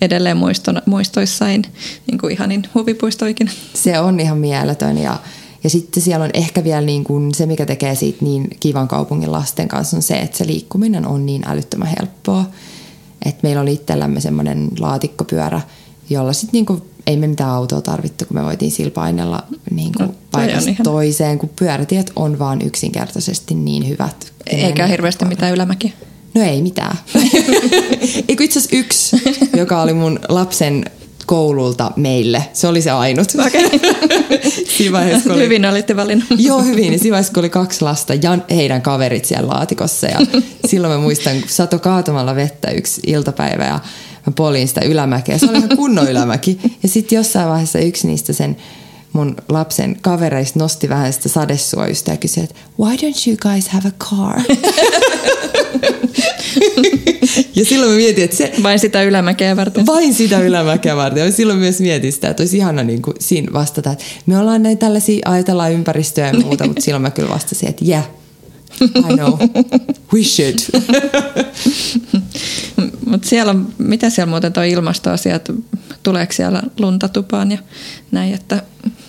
[0.00, 1.62] edelleen muistona, muistoissain
[2.06, 3.50] niin kuin ihanin huvipuisto ikinä.
[3.74, 5.18] Se on ihan mieletön ja,
[5.64, 9.32] ja sitten siellä on ehkä vielä niin kuin se, mikä tekee siitä niin kivan kaupungin
[9.32, 12.44] lasten kanssa on se, että se liikkuminen on niin älyttömän helppoa.
[13.24, 15.60] Et meillä oli itsellämme semmoinen laatikkopyörä,
[16.10, 19.92] jolla sitten niin kuin, ei me mitään autoa tarvittu, kun me voitiin sillä painella niin
[19.96, 24.32] kuin No, paikasta ihan- toiseen, kun pyörätiet on vaan yksinkertaisesti niin hyvät.
[24.46, 25.92] Eikä hirveästi mitään ylämäkiä.
[26.34, 26.98] No ei mitään.
[28.28, 29.22] Eikö itse asiassa yksi,
[29.56, 30.84] joka oli mun lapsen
[31.26, 32.44] koululta meille.
[32.52, 33.28] Se oli se ainut.
[33.32, 33.44] Kun
[35.34, 36.26] oli, Hyvin olitte valinnut.
[36.38, 36.90] Joo, hyvin.
[36.90, 37.00] Niin
[37.36, 40.06] oli kaksi lasta ja heidän kaverit siellä laatikossa.
[40.06, 40.18] Ja
[40.70, 43.80] silloin mä muistan, kun sato kaatumalla vettä yksi iltapäivä ja
[44.26, 45.38] mä polin sitä ylämäkeä.
[45.38, 46.58] Se oli ihan kunnon ylämäki.
[46.82, 48.56] Ja sitten jossain vaiheessa yksi niistä sen
[49.12, 53.88] mun lapsen kavereista nosti vähän sitä sadesuojusta ja kysyi, että why don't you guys have
[53.88, 54.40] a car?
[57.56, 59.86] ja silloin mä mietin, että se, Vain sitä ylämäkeä varten.
[59.86, 61.24] vain sitä ylämäkeä varten.
[61.24, 64.62] Ja silloin myös mietin sitä, että olisi ihana niin kuin siinä vastata, että me ollaan
[64.62, 68.04] näin tällaisia, ajatellaan ympäristöä ja muuta, mutta silloin mä kyllä vastasin, että yeah,
[68.82, 69.32] I know,
[70.12, 70.58] we should.
[73.12, 75.50] Mutta siellä on, mitä siellä muuten tuo ilmastoasiat,
[76.02, 77.58] tuleeko siellä lunta tupaan ja
[78.10, 78.62] näin, että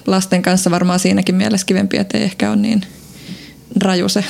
[0.07, 2.81] lasten kanssa varmaan siinäkin mielessä kivempi, että ei ehkä ole niin
[3.75, 4.25] raju se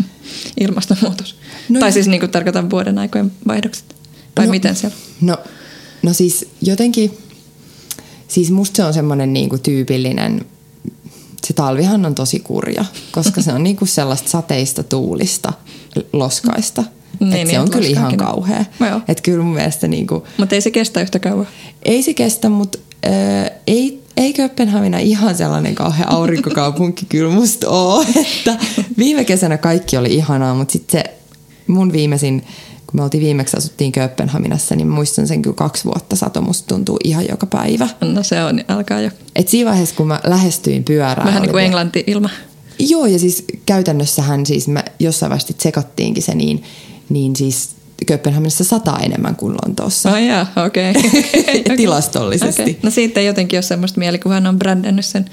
[0.60, 1.36] ilmastonmuutos.
[1.68, 3.96] No tai siis niin kuin tarkoitan vuoden aikojen vaihdokset.
[4.34, 4.96] Tai No, miten siellä?
[5.20, 5.38] No,
[6.02, 7.18] no siis jotenkin,
[8.28, 10.44] siis musta se on semmoinen niinku tyypillinen,
[11.46, 15.52] se talvihan on tosi kurja, koska se on niinku sellaista sateista, tuulista,
[16.12, 16.84] loskaista.
[17.20, 18.16] Niin, Et se niin, on kyllä ihan on.
[18.16, 18.64] kauhea.
[18.80, 19.00] Joo.
[19.08, 21.46] Että kyllä mun mielestä niinku, Mutta ei se kestä yhtä kauan.
[21.82, 28.06] ei se kestä, mutta äh, ei, ei Kööpenhamina ihan sellainen kauhean aurinkokaupunki kyllä musta ole.
[28.38, 28.56] Että
[28.98, 31.14] viime kesänä kaikki oli ihanaa, mutta sitten se
[31.66, 32.40] mun viimeisin,
[32.86, 36.96] kun me oltiin viimeksi asuttiin Kööpenhaminassa, niin muistan sen kyllä kaksi vuotta sato musta tuntuu
[37.04, 37.88] ihan joka päivä.
[38.00, 39.10] No se on, alkaa jo.
[39.36, 41.26] Et siinä vaiheessa, kun mä lähestyin pyörään...
[41.26, 42.30] Vähän niin kuin englanti ilma.
[42.78, 46.62] Joo, ja siis käytännössähän siis mä jossain vaiheessa tsekattiinkin se niin,
[47.08, 50.10] niin siis Kööpenhaminassa sataa enemmän kuin Lontoossa.
[50.12, 50.94] Oh jaa, okei.
[51.66, 51.76] Okay.
[51.76, 52.62] Tilastollisesti.
[52.62, 52.74] Okay.
[52.82, 55.24] No siitä ei jotenkin ole semmoista mielikuvaa, hän on brändännyt sen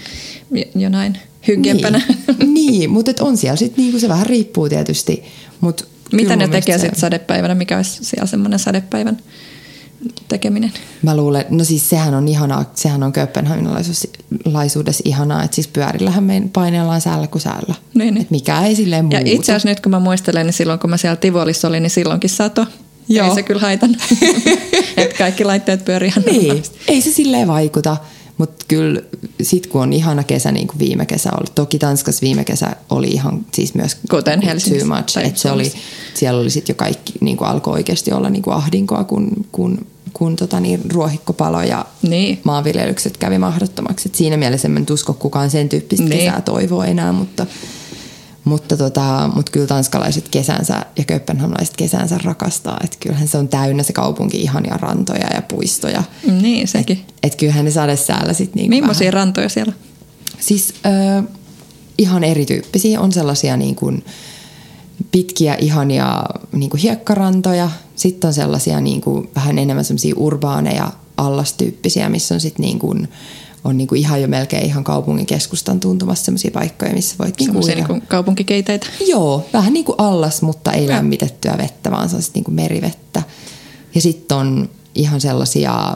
[0.51, 2.01] jo- jonain hyggempänä.
[2.39, 5.23] Niin, niin mutta et on siellä sitten niinku se vähän riippuu tietysti.
[5.61, 7.55] Mut Mitä ne tekee sitten sadepäivänä?
[7.55, 9.17] Mikä olisi siellä semmoinen sadepäivän
[10.27, 10.71] tekeminen?
[11.01, 16.43] Mä luulen, no siis sehän on ihanaa, sehän on kööpenhaminalaisuudessa ihanaa, että siis pyörillähän me
[16.53, 17.75] painellaan säällä kuin säällä.
[17.93, 18.21] Niin, niin.
[18.21, 19.17] Et mikä ei silleen muutu.
[19.17, 21.91] Ja itse asiassa nyt kun mä muistelen, niin silloin kun mä siellä Tivolissa olin, niin
[21.91, 22.65] silloinkin sato.
[23.09, 23.27] Joo.
[23.27, 23.97] Ei se kyllä haitannut.
[24.97, 27.97] että kaikki laitteet pyörii ihan Niin, ei se silleen vaikuta.
[28.37, 29.01] Mutta kyllä
[29.41, 31.47] sit kun on ihana kesä, niin kuin viime kesä oli.
[31.55, 35.13] Toki Tanskassa viime kesä oli ihan siis myös Kuten Helsingissä too much.
[35.13, 35.73] tai Et se oli,
[36.13, 39.87] siellä oli sitten jo kaikki, niin kuin alkoi oikeasti olla niin kuin ahdinkoa, kun, kun,
[40.13, 42.41] kun tota niin, ruohikkopalo ja Niin.
[42.43, 44.09] maanviljelykset kävi mahdottomaksi.
[44.09, 46.19] Et siinä mielessä en nyt usko kukaan sen tyyppistä Niin.
[46.19, 47.45] kesää toivoo enää, mutta,
[48.43, 52.79] mutta, tota, mutta kyllä tanskalaiset kesänsä ja kööpenhamalaiset kesänsä rakastaa.
[52.83, 56.03] Että kyllähän se on täynnä se kaupunki ihania rantoja ja puistoja.
[56.41, 56.97] Niin, sekin.
[57.07, 59.73] Et, et kyllähän ne sadesäällä sitten niinku Millaisia vähän- rantoja siellä?
[60.39, 60.73] Siis
[61.19, 61.23] ö,
[61.97, 63.01] ihan erityyppisiä.
[63.01, 64.05] On sellaisia niin kuin
[65.11, 67.69] pitkiä, ihania niin kuin hiekkarantoja.
[67.95, 73.07] Sitten on sellaisia niin kuin vähän enemmän sellaisia urbaaneja allastyyppisiä, missä on sitten niin kuin
[73.63, 77.87] on niinku ihan jo melkein ihan kaupungin keskustan tuntumassa sellaisia paikkoja, missä voit Semmoisia uida.
[77.87, 78.87] niin kaupunkikeiteitä.
[79.07, 80.95] Joo, vähän niin kuin allas, mutta ei Joo.
[80.95, 83.23] lämmitettyä vettä, vaan se on sit niin kuin merivettä.
[83.95, 85.95] Ja sitten on ihan sellaisia,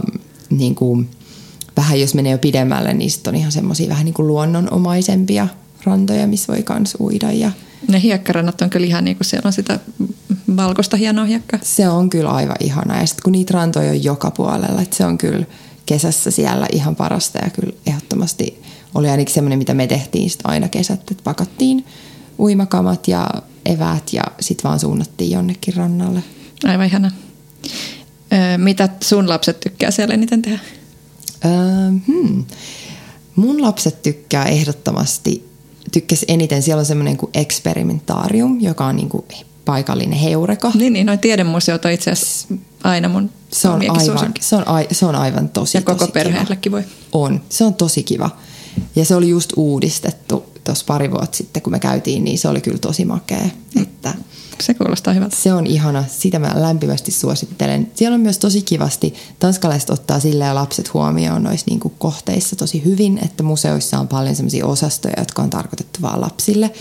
[0.50, 1.10] niin kuin,
[1.78, 5.48] vähän jos menee jo pidemmälle, niin sit on ihan semmoisia vähän niin kuin luonnonomaisempia
[5.84, 7.32] rantoja, missä voi kans uida.
[7.32, 7.52] Ja
[7.88, 9.80] Ne hiekkarannat on kyllä ihan niin kuin siellä on sitä
[10.56, 11.60] valkoista hienoa hiekkaa.
[11.64, 13.00] se on kyllä aivan ihana.
[13.00, 15.46] Ja sitten kun niitä rantoja on joka puolella, että se on kyllä
[15.86, 17.40] kesässä siellä ihan parasta.
[17.44, 18.64] Ja kyllä ehdottomasti
[18.96, 21.86] oli ainakin semmoinen, mitä me tehtiin sit aina kesät, että pakattiin
[22.40, 23.30] uimakamat ja
[23.66, 26.24] eväät ja sitten vaan suunnattiin jonnekin rannalle.
[26.64, 27.12] Aivan ihana.
[28.34, 30.60] Öö, mitä sun lapset tykkää siellä eniten tehdä?
[31.46, 31.52] Öö,
[32.08, 32.46] hmm.
[33.36, 35.47] Mun lapset tykkää ehdottomasti,
[35.92, 39.26] tykkäs eniten, siellä on semmoinen kuin eksperimentaarium, joka on niin kuin
[39.66, 40.72] paikallinen heureka.
[40.76, 42.48] Niin, niin noin tiedemuseot on itse asiassa
[42.84, 46.12] aina mun Se on, aivan, se, on, ai- se on aivan tosi, Ja koko tosi
[46.12, 46.24] kiva.
[46.24, 46.84] perheellekin voi.
[47.12, 48.30] On, se on tosi kiva.
[48.96, 52.62] Ja se oli just uudistettu tuossa pari vuotta sitten, kun me käytiin, niin se oli
[52.62, 53.46] kyllä tosi makea.
[53.82, 54.14] Että
[54.62, 55.36] Se kuulostaa hyvältä.
[55.36, 57.92] se on ihana, sitä mä lämpimästi suosittelen.
[57.96, 63.20] Siellä on myös tosi kivasti, tanskalaiset ottaa silleen lapset huomioon noissa niinku kohteissa tosi hyvin,
[63.26, 66.72] että museoissa on paljon sellaisia osastoja, jotka on tarkoitettu vaan lapsille.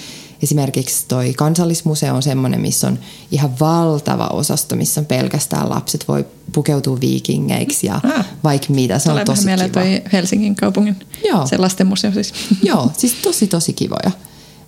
[0.43, 2.99] Esimerkiksi toi kansallismuseo on semmoinen, missä on
[3.31, 8.27] ihan valtava osasto, missä on pelkästään lapset voi pukeutua viikingeiksi ja Ah.
[8.45, 8.99] vaikka mitä.
[8.99, 9.69] Se on tosi kiva.
[9.69, 10.97] toi Helsingin kaupungin
[11.29, 11.47] Joo.
[11.47, 12.33] se lastenmuseo siis.
[12.63, 14.11] Joo, siis tosi tosi kivoja.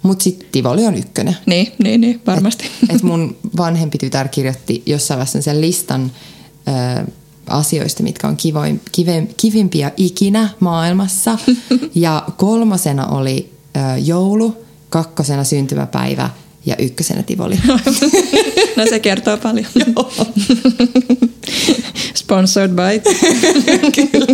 [0.02, 1.37] Mutta sitten Tivoli on ykkönen.
[1.46, 2.64] niin, niin, niin, varmasti.
[2.82, 6.12] Et, et mun vanhempi tytär kirjoitti jossain vaiheessa sen listan
[6.68, 7.11] ö,
[7.46, 11.38] asioista, mitkä on kivoin, kive, kivimpiä ikinä maailmassa.
[11.94, 14.56] Ja kolmosena oli ö, joulu,
[14.90, 16.30] kakkosena syntymäpäivä
[16.66, 17.58] ja ykkösenä Tivoli.
[18.76, 19.66] no se kertoo paljon.
[22.14, 23.00] Sponsored by.
[23.94, 24.26] Kyllä.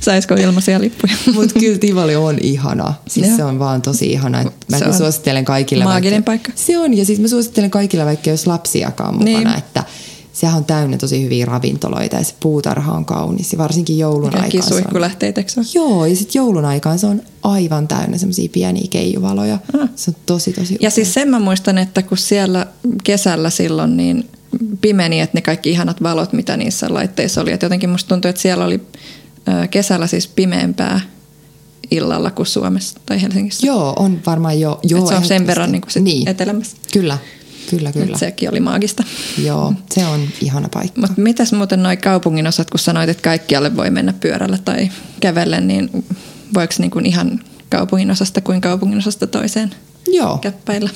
[0.00, 1.12] Saisiko ilmaisia lippuja?
[1.34, 2.94] Mutta kyllä Tivoli on ihana.
[3.08, 3.36] Siis Joo.
[3.36, 4.44] se on vaan tosi ihana.
[4.70, 5.84] Mä Se suosittelen kaikille.
[5.84, 6.52] maaginen vaikka, paikka.
[6.54, 6.94] Se on.
[6.96, 9.58] Ja siis mä suosittelen kaikille, vaikka jos lapsiakaan mukana, Niin.
[9.58, 9.84] että
[10.32, 13.52] sehän on täynnä tosi hyviä ravintoloita ja se puutarha on kaunis.
[13.52, 15.68] Ja varsinkin joulun Kaikki aikaan se on eikö?
[15.74, 19.58] Joo, ja sitten joulun aikaan se on aivan täynnä semmoisia pieniä keijuvaloja.
[19.80, 19.88] Ah.
[19.96, 20.90] Se on tosi, tosi Ja upea.
[20.90, 22.66] siis sen mä muistan, että kun siellä
[23.04, 24.28] kesällä silloin niin
[24.80, 27.52] pimeni, että ne kaikki ihanat valot, mitä niissä laitteissa oli.
[27.52, 28.80] Että jotenkin musta tuntui, että siellä oli
[29.70, 31.00] kesällä siis pimeämpää
[31.90, 33.66] illalla kuin Suomessa tai Helsingissä.
[33.66, 34.80] Joo, on varmaan jo.
[34.82, 36.28] Joo, Että se on sen verran niin kuin sit niin.
[36.28, 36.76] etelämässä.
[36.92, 37.18] Kyllä,
[37.70, 38.06] kyllä, kyllä.
[38.06, 39.04] Että sekin oli maagista.
[39.38, 41.00] Joo, se on ihana paikka.
[41.00, 45.68] Mutta mitäs muuten noi kaupungin osat, kun sanoit, että kaikkialle voi mennä pyörällä tai kävellen,
[45.68, 46.04] niin
[46.54, 49.74] voiko niin kuin ihan kaupungin osasta kuin kaupungin osasta toiseen
[50.08, 50.38] Joo.
[50.38, 50.90] käppäillä?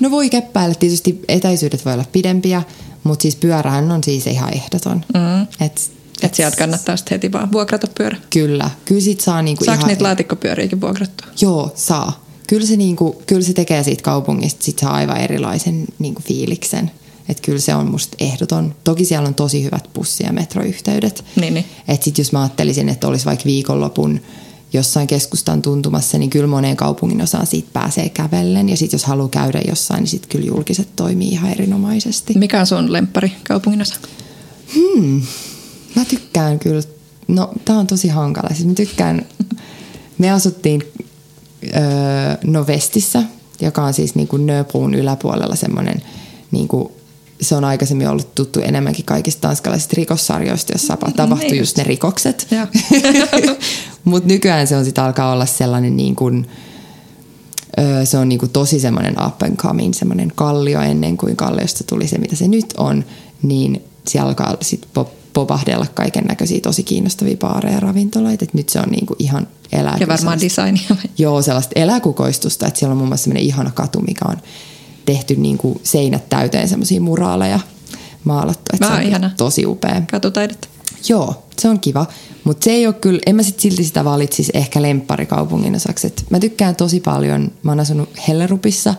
[0.00, 2.62] No voi käppäillä, tietysti etäisyydet voi olla pidempiä,
[3.04, 5.04] mutta siis pyörähän on siis ihan ehdoton.
[5.14, 5.42] Mm.
[5.42, 5.90] Et,
[6.22, 8.16] Että sieltä kannattaa sitten heti vaan vuokrata pyörä.
[8.30, 9.88] Kyllä, kyllä sit saa niinku Saako ihan...
[9.88, 11.26] niitä laatikkopyöriäkin vuokrattua?
[11.40, 12.27] Joo, saa.
[12.48, 16.90] Kyllä se, niinku, kyllä se tekee siitä kaupungista sit saa aivan erilaisen niinku fiiliksen.
[17.28, 18.74] Että kyllä se on musta ehdoton.
[18.84, 21.24] Toki siellä on tosi hyvät bussi- ja metroyhteydet.
[21.40, 21.64] Niin, niin.
[21.88, 24.20] Että sit jos mä ajattelisin, että olisi vaikka viikonlopun
[24.72, 28.68] jossain keskustan tuntumassa, niin kyllä moneen kaupungin osaan siitä pääsee kävellen.
[28.68, 32.34] Ja sitten jos haluaa käydä jossain, niin sitten kyllä julkiset toimii ihan erinomaisesti.
[32.38, 33.94] Mikä on sun lemppari kaupungin osa?
[35.96, 36.82] Mä tykkään kyllä,
[37.28, 38.54] no tää on tosi hankala.
[38.54, 39.26] Siis mä tykkään,
[40.18, 40.82] me asuttiin
[41.64, 41.80] öö,
[42.44, 43.22] Novestissä,
[43.60, 46.02] joka on siis niinku Nöbruun yläpuolella semmoinen,
[46.50, 46.92] niinku,
[47.40, 51.58] se on aikaisemmin ollut tuttu enemmänkin kaikista tanskalaisista rikossarjoista, jossa tapahtui Niin.
[51.58, 52.48] just ne rikokset.
[54.04, 56.46] Mutta nykyään se on sit alkaa olla sellainen niin kuin,
[57.78, 61.84] öö, se on niin kuin tosi semmoinen up and coming, semmoinen kallio ennen kuin kalliosta
[61.84, 63.04] tuli se, mitä se nyt on,
[63.42, 68.68] niin siellä alkaa sit pop- popahdella kaiken näköisiä tosi kiinnostavia baareja ja ravintoloita, että nyt
[68.68, 69.96] se on niin kuin ihan elää.
[70.00, 70.96] Ja varmaan designia.
[71.18, 74.36] Joo, sellaista eläkukoistusta, että siellä on muun muassa semmoinen ihana katu, mikä on
[75.04, 77.60] tehty niin kuin seinät täyteen semmoisia muraaleja
[78.24, 78.70] maalattu.
[78.72, 79.30] Että se Vau, on ihana.
[79.36, 80.02] tosi upea.
[80.10, 80.68] Katutaidetta.
[81.08, 82.06] Joo, se on kiva.
[82.44, 86.06] Mutta se ei ole kyllä, en mä sit silti sitä valitsisi ehkä lempparikaupungin osaksi.
[86.06, 88.94] Et mä tykkään tosi paljon, mä oon asunut Hellerupissa,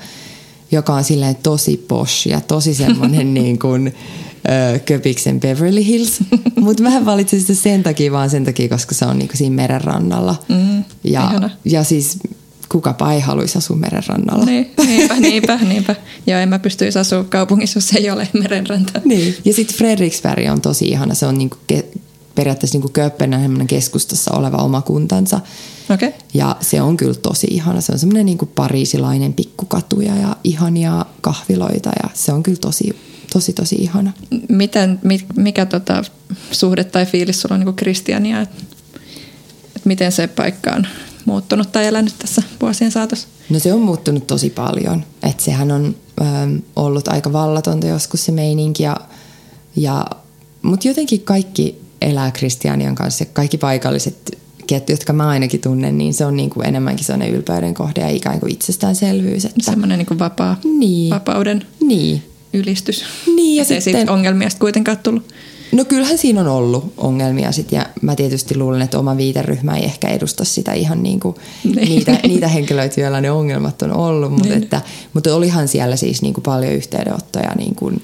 [0.71, 3.95] joka on silleen tosi posh ja tosi semmoinen niin kuin
[4.85, 6.19] Köpiksen Beverly Hills.
[6.55, 9.55] Mutta mä valitsin sitä sen takia vaan sen takia, koska se on niin kuin siinä
[9.55, 10.35] meren rannalla.
[10.47, 11.49] Mm, ja, ihana.
[11.65, 12.19] ja siis
[12.69, 14.45] kukapa ei haluaisi asua meren rannalla.
[14.45, 15.95] Niin, niinpä, niinpä, niinpä.
[16.27, 19.01] Joo, en mä pystyisi asua kaupungissa, jos ei ole merenrantaa.
[19.05, 19.35] Niin.
[19.45, 21.13] Ja sitten Fredriksberg on tosi ihana.
[21.15, 21.99] Se on niinku ke-
[22.35, 25.39] periaatteessa niinku Kööpenhaminan keskustassa oleva oma kuntansa.
[25.89, 26.07] Okei.
[26.07, 26.19] Okay.
[26.33, 27.81] Ja se on kyllä tosi ihana.
[27.81, 32.95] Se on semmoinen niinku pariisilainen pikkukatuja ja ihania kahviloita ja se on kyllä tosi,
[33.33, 34.13] tosi, tosi ihana.
[34.49, 36.03] Miten, mi, mikä tota,
[36.51, 38.41] suhde tai fiilis sulla on niin Kristiania?
[38.41, 38.49] Et,
[39.75, 40.87] et miten se paikka on
[41.25, 43.27] muuttunut tai elänyt tässä vuosien saatossa?
[43.49, 45.03] No se on muuttunut tosi paljon.
[45.23, 48.83] Että sehän on ähm, ollut aika vallatonta joskus se meininki.
[48.83, 48.97] Ja,
[49.75, 50.05] ja,
[50.61, 53.25] Mutta jotenkin kaikki elää Kristianian kanssa.
[53.25, 54.37] Kaikki paikalliset,
[54.89, 58.39] jotka mä ainakin tunnen, niin se on niin kuin enemmänkin sellainen ylpeyden kohde ja ikään
[58.39, 59.45] kuin itsestäänselvyys.
[59.45, 59.59] Että...
[59.61, 61.09] Semmoinen niin kuin vapaa, niin.
[61.09, 62.28] vapauden niin.
[62.53, 63.03] Ylistys.
[63.35, 63.81] Niin, ja sitten...
[63.81, 65.23] siitä ongelmia sitten kuitenkaan tullut.
[65.71, 69.83] No kyllähän siinä on ollut ongelmia sit ja mä tietysti luulen, että oma viiteryhmä ei
[69.83, 71.89] ehkä edusta sitä ihan niin kuin niin.
[71.89, 74.63] niitä, niitä henkilöitä, joilla ne ongelmat on ollut, mutta, niin.
[74.63, 74.81] että,
[75.13, 78.01] mutta olihan siellä siis niin kuin paljon yhteydenottoja niin kuin,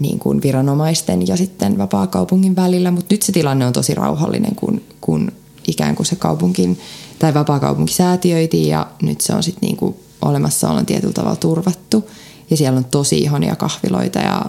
[0.00, 4.82] niin kuin viranomaisten ja sitten vapaa-kaupungin välillä, mutta nyt se tilanne on tosi rauhallinen, kun,
[5.00, 5.32] kun
[5.68, 6.78] ikään kuin se kaupunkin
[7.18, 12.10] tai vapaa-kaupunki säätiöitiin ja nyt se on sitten niin kuin olemassaolon tietyllä tavalla turvattu
[12.50, 14.44] ja siellä on tosi ihania kahviloita ja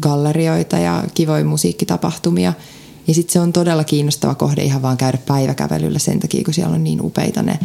[0.00, 2.52] gallerioita ja kivoja musiikkitapahtumia.
[3.06, 6.74] Ja sitten se on todella kiinnostava kohde ihan vaan käydä päiväkävelyllä sen takia, kun siellä
[6.74, 7.58] on niin upeita ne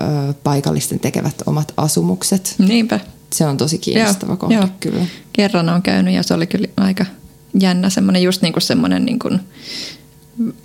[0.00, 2.54] ö, paikallisten tekevät omat asumukset.
[2.58, 3.00] Niinpä.
[3.32, 4.68] Se on tosi kiinnostava joo, kohde joo.
[4.80, 5.06] kyllä.
[5.32, 7.06] Kerran on käynyt ja se oli kyllä aika
[7.60, 9.40] jännä semmoinen, just niin kuin semmoinen niin kuin,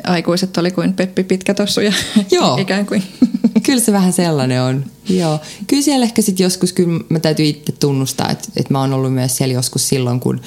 [0.03, 1.93] aikuiset oli kuin Peppi Pitkätossu ja
[2.31, 2.57] Joo.
[2.57, 3.03] ikään kuin.
[3.65, 4.85] Kyllä se vähän sellainen on.
[5.09, 5.39] Joo.
[5.67, 9.13] Kyllä siellä ehkä sitten joskus, kyllä mä täytyy itse tunnustaa, että, että mä oon ollut
[9.13, 10.41] myös siellä joskus silloin, kun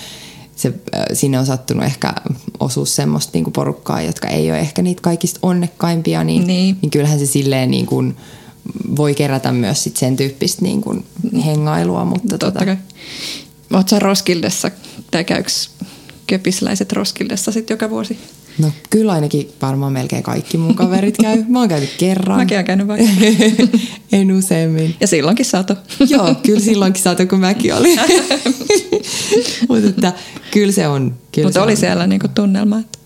[0.56, 2.14] se, äh, sinne on sattunut ehkä
[2.60, 6.78] osuus semmoista niin porukkaa, jotka ei ole ehkä niitä kaikista onnekkaimpia, niin, niin.
[6.82, 8.16] niin kyllähän se silleen niin kuin
[8.96, 11.04] voi kerätä myös sit sen tyyppistä niin kuin
[11.44, 12.04] hengailua.
[12.04, 12.64] Mutta Totta tota...
[12.64, 12.76] kai.
[13.72, 14.70] Oletko Roskildessa,
[15.10, 15.50] tai käykö
[16.26, 18.18] köpisläiset Roskildessa sitten joka vuosi?
[18.58, 21.44] No kyllä ainakin varmaan melkein kaikki mun kaverit käy.
[21.48, 22.38] Mä oon käynyt kerran.
[22.38, 23.10] Mäkin oon käynyt vaikka.
[24.12, 24.96] en useammin.
[25.00, 25.76] Ja silloinkin sato.
[26.08, 27.98] Joo, kyllä silloinkin sato, kun mäkin olin.
[29.68, 30.12] Mutta että
[30.50, 31.14] kyllä se on.
[31.44, 31.76] Mutta oli on.
[31.76, 32.78] siellä niinku tunnelma.
[32.78, 32.98] Että...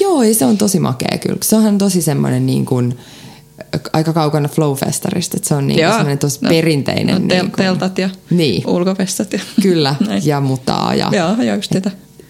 [0.00, 1.38] Joo, ja se on tosi makea kyllä.
[1.42, 2.98] Se onhan tosi semmoinen niin kuin,
[3.92, 7.14] aika kaukana Flowfestarista, että se on niin semmoinen tosi no, perinteinen.
[7.14, 8.68] No, tel- niin kuin, teltat ja niin.
[8.68, 9.32] ulkofestat.
[9.32, 10.94] Ja Kyllä, ja mutaa.
[10.94, 11.72] Ja, Joo, ja just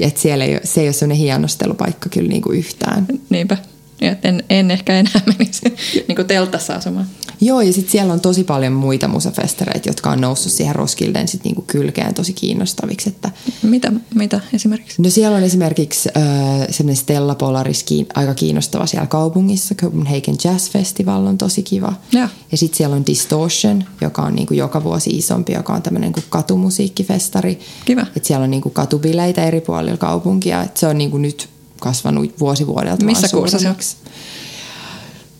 [0.01, 3.07] sitä et siellä ei, se ei ole sellainen hienostelupaikka kyllä niin kuin yhtään.
[3.31, 3.57] Niinpä.
[4.01, 5.77] Ja en, en ehkä enää menisi
[6.09, 7.07] niin kuin teltassa asumaan.
[7.41, 11.45] Joo, ja sitten siellä on tosi paljon muita musafestareita, jotka on noussut siihen Roskilden sit
[11.45, 13.09] niinku kylkeen tosi kiinnostaviksi.
[13.09, 13.31] Että...
[13.63, 15.03] Mitä, mitä esimerkiksi?
[15.03, 16.23] No siellä on esimerkiksi äh,
[16.71, 19.75] semmoinen Stella Polaris kiin, aika kiinnostava siellä kaupungissa.
[19.75, 21.93] Copenhagen Jazz Festival on tosi kiva.
[22.13, 26.13] Ja, ja sitten siellä on Distortion, joka on niinku joka vuosi isompi, joka on tämmöinen
[26.13, 27.59] kuin katumusiikkifestari.
[27.85, 28.07] Kiva.
[28.17, 30.63] Et siellä on niinku katubileitä eri puolilla kaupunkia.
[30.63, 31.49] Et se on niinku nyt
[31.81, 33.75] kasvanut vuosi vuodelta Missä kuussa se on?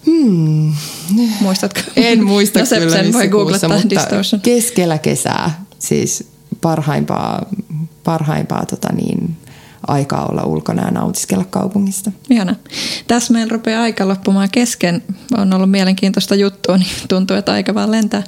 [0.07, 0.75] Hmm.
[1.41, 1.81] Muistatko?
[1.97, 4.41] En muista no, kyllä sen voi googlettaa mutta distortion.
[4.41, 6.29] keskellä kesää, siis
[6.61, 7.47] parhaimpaa,
[8.05, 9.37] parhaimpaa tota niin,
[9.87, 12.13] aikaa olla ulkona ja nautiskella kaupungista.
[12.31, 12.57] Ihana.
[13.07, 15.03] Tässä meillä rupeaa aika loppumaan kesken.
[15.39, 18.23] On ollut mielenkiintoista juttua, niin tuntuu, että aika vaan lentää.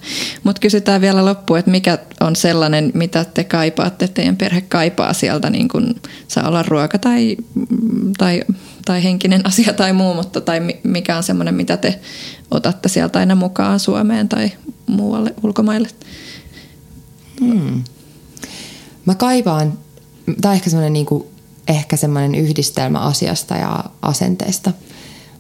[0.45, 5.51] Mutta kysytään vielä loppuun, että mikä on sellainen, mitä te kaipaatte, teidän perhe kaipaa sieltä,
[5.51, 5.95] niin kuin
[6.29, 7.37] saa olla ruoka tai,
[8.19, 8.43] tai,
[8.85, 12.01] tai henkinen asia tai muu, mutta tai mikä on sellainen, mitä te
[12.51, 14.53] otatte sieltä aina mukaan Suomeen tai
[14.87, 15.89] muualle ulkomaille?
[17.41, 17.85] Hmm.
[19.05, 19.79] Mä kaipaan,
[20.41, 21.25] tai ehkä semmoinen niin kuin
[21.69, 24.73] ehkä semmoinen yhdistelmä asiasta ja asenteesta.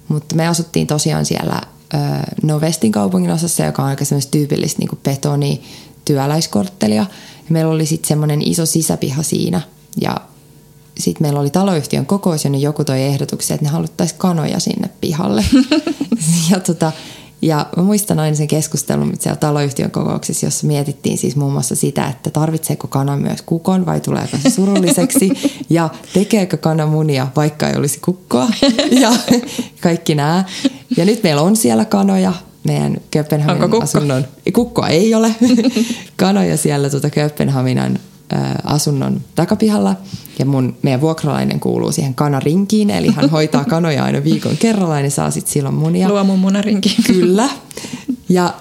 [0.08, 1.60] Mutta me asuttiin tosiaan siellä
[2.42, 5.62] Novestin kaupungin osassa, joka on aika semmoista tyypillistä niin betoni
[6.04, 7.06] työläiskorttelia.
[7.36, 9.60] Ja meillä oli sitten semmoinen iso sisäpiha siinä
[10.00, 10.16] ja
[10.98, 15.44] sitten meillä oli taloyhtiön kokous, jonne joku toi ehdotuksen, että ne haluttaisiin kanoja sinne pihalle.
[16.50, 16.92] ja tota,
[17.42, 22.08] ja mä muistan aina sen keskustelun siellä taloyhtiön kokouksessa, jossa mietittiin siis muun muassa sitä,
[22.08, 25.32] että tarvitseeko kana myös kukon vai tuleeko se surulliseksi
[25.70, 28.48] ja tekeekö kana munia, vaikka ei olisi kukkoa
[29.02, 29.12] ja
[29.80, 30.44] kaikki nämä.
[30.96, 32.32] Ja nyt meillä on siellä kanoja,
[32.64, 34.24] meidän Kööpenhaminan asunnon.
[34.52, 35.34] Kukkoa ei ole.
[36.16, 37.98] kanoja siellä tuota Kööpenhaminan
[38.64, 39.96] asunnon takapihalla
[40.42, 45.10] ja mun, meidän vuokralainen kuuluu siihen kanarinkiin, eli hän hoitaa kanoja aina viikon kerralla ne
[45.10, 46.08] saa sitten silloin munia.
[46.08, 46.96] Luo mun munarinki.
[47.06, 47.48] Kyllä.
[48.28, 48.54] Ja,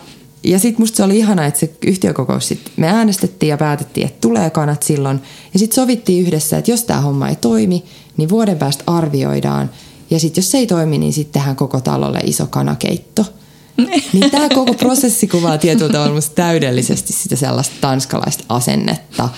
[0.43, 4.21] ja sitten musta se oli ihana, että se yhtiökokous sit, me äänestettiin ja päätettiin, että
[4.21, 5.21] tulee kanat silloin.
[5.53, 7.83] Ja sitten sovittiin yhdessä, että jos tämä homma ei toimi,
[8.17, 9.69] niin vuoden päästä arvioidaan.
[10.09, 13.25] Ja sitten jos se ei toimi, niin sitten tehdään koko talolle iso kanakeitto–
[14.13, 19.29] niin tämä koko prosessi kuvaa tietyllä tavalla täydellisesti sitä sellaista tanskalaista asennetta.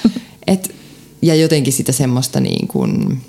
[0.48, 0.76] Et,
[1.24, 3.22] ja jotenkin sitä semmoista niin kuin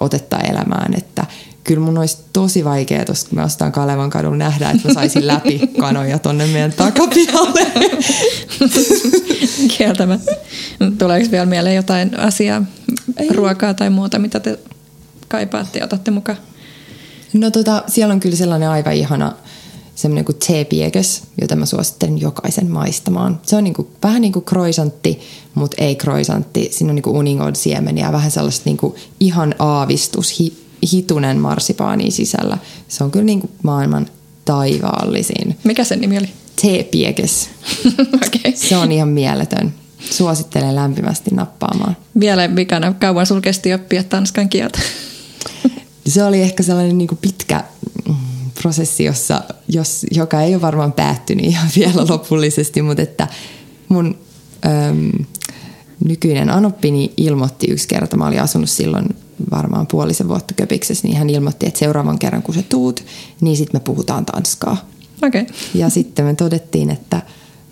[0.00, 1.26] otetta elämään, että
[1.64, 5.26] kyllä mun olisi tosi vaikea tuossa, kun me ostaan Kalevan kadulla nähdä, että mä saisin
[5.32, 7.66] läpi kanoja tonne meidän takapihalle.
[9.78, 10.36] Kieltämättä.
[10.98, 12.62] Tuleeko vielä mieleen jotain asiaa,
[13.16, 13.28] Ei.
[13.28, 14.58] ruokaa tai muuta, mitä te
[15.28, 16.38] kaipaatte ja otatte mukaan?
[17.32, 19.32] No tota, siellä on kyllä sellainen aivan ihana
[19.96, 23.40] semmoinen kuin teepiekös, jota mä suosittelen jokaisen maistamaan.
[23.42, 25.20] Se on niin kuin, vähän niin kuin croissantti,
[25.54, 26.68] mutta ei croissantti.
[26.72, 30.52] Siinä on niin kuin uningon siemeniä, vähän sellaista niin kuin ihan aavistus, hi,
[30.92, 32.58] hitunen marsipaani sisällä.
[32.88, 34.06] Se on kyllä niin kuin maailman
[34.44, 35.58] taivaallisin.
[35.64, 36.28] Mikä sen nimi oli?
[36.62, 37.48] Teepiekes.
[38.14, 38.52] okay.
[38.54, 39.74] Se on ihan mieletön.
[40.10, 41.96] Suosittelen lämpimästi nappaamaan.
[42.20, 44.78] Vielä vikana, kauan sul kesti oppia tanskan kieltä?
[46.06, 47.64] Se oli ehkä sellainen niin kuin pitkä
[48.62, 53.28] prosessi, jossa, jos, joka ei ole varmaan päättynyt ihan vielä lopullisesti, mutta että
[53.88, 54.18] mun
[54.66, 55.10] äm,
[56.04, 59.06] nykyinen anoppini ilmoitti yksi kerta, mä olin asunut silloin
[59.50, 63.04] varmaan puolisen vuotta köpiksessä, niin hän ilmoitti, että seuraavan kerran kun sä tuut,
[63.40, 64.76] niin sitten me puhutaan tanskaa.
[65.22, 65.46] Okay.
[65.74, 67.22] Ja sitten me todettiin, että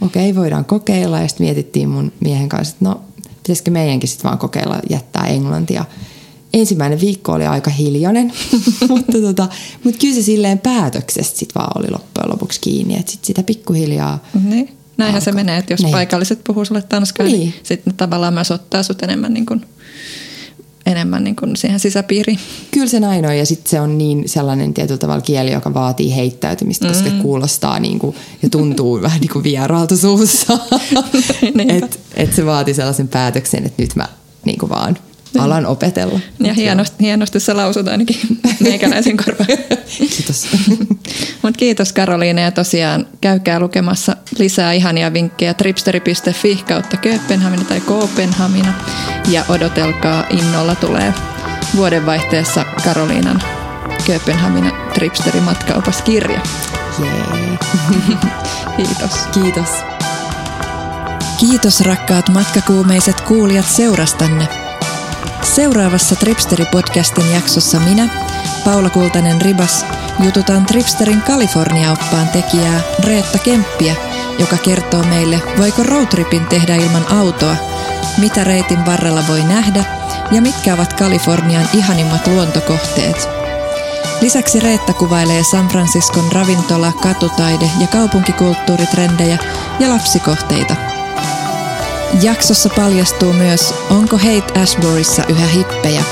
[0.01, 1.21] okei, okay, voidaan kokeilla.
[1.21, 3.03] Ja sitten mietittiin mun miehen kanssa, että no,
[3.37, 5.85] pitäisikö meidänkin sitten vaan kokeilla jättää englantia.
[6.55, 8.33] Ensimmäinen viikko oli aika hiljainen,
[8.89, 9.49] mutta, tota,
[9.85, 12.95] mutta kyllä se silleen päätöksestä sitten vaan oli loppujen lopuksi kiinni.
[12.95, 14.25] Että sitten sitä pikkuhiljaa...
[14.45, 14.77] Niin.
[14.97, 15.25] Näinhän alko.
[15.25, 15.93] se menee, että jos niin.
[15.93, 19.67] paikalliset puhuu sulle tanskaa, niin, niin sitten tavallaan myös ottaa sut enemmän niin kuin
[20.87, 22.39] enemmän niin kuin siihen sisäpiiriin.
[22.71, 26.17] Kyllä se näin on ja sitten se on niin sellainen tietyllä tavalla kieli, joka vaatii
[26.17, 27.17] heittäytymistä, koska mm.
[27.17, 30.59] se kuulostaa niin kuin, ja tuntuu vähän niin kuin vieraalta suussa.
[31.77, 34.09] että et se vaatii sellaisen päätöksen, että nyt mä
[34.45, 34.99] niin kuin vaan
[35.39, 36.21] alan opetella.
[36.41, 38.17] Ja hienosti, hienosti se lausut ainakin
[38.61, 39.59] meikäläisen korvaan.
[39.99, 40.49] kiitos.
[41.43, 48.75] Mut kiitos Karoliina ja tosiaan käykää lukemassa lisää ihania vinkkejä tripsteri.fi kautta Kööpenhamina tai Kopenhamina
[49.29, 51.15] ja odotelkaa innolla tulee
[51.77, 53.43] vuodenvaihteessa Karoliinan
[54.07, 56.41] Kööpenhamina Tripsteri matkaupaskirja.
[56.99, 57.59] Jee.
[58.77, 59.27] Kiitos.
[59.33, 59.69] Kiitos.
[61.41, 64.64] Kiitos rakkaat matkakuumeiset kuulijat seurastanne.
[65.45, 68.09] Seuraavassa Tripsteri-podcastin jaksossa minä,
[68.65, 69.87] Paula Kultanen Ribas,
[70.25, 73.95] jututan Tripsterin Kalifornia-oppaan tekijää Reetta Kemppiä,
[74.39, 77.57] joka kertoo meille, voiko roadtripin tehdä ilman autoa,
[78.19, 79.85] mitä reitin varrella voi nähdä
[80.31, 83.29] ja mitkä ovat Kalifornian ihanimmat luontokohteet.
[84.21, 89.39] Lisäksi Reetta kuvailee San Franciscon ravintola, katutaide ja kaupunkikulttuuritrendejä
[89.81, 90.77] ja lapsikohteita–
[92.23, 96.05] Jaksossa paljastuu myös, onko Hate Ashburyssa yhä hippejä.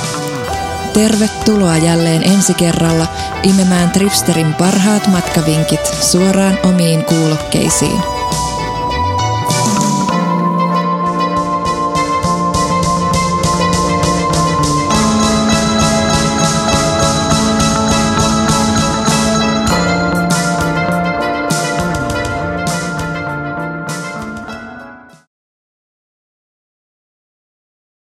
[0.92, 3.06] Tervetuloa jälleen ensi kerralla
[3.42, 8.11] imemään Tripsterin parhaat matkavinkit suoraan omiin kuulokkeisiin.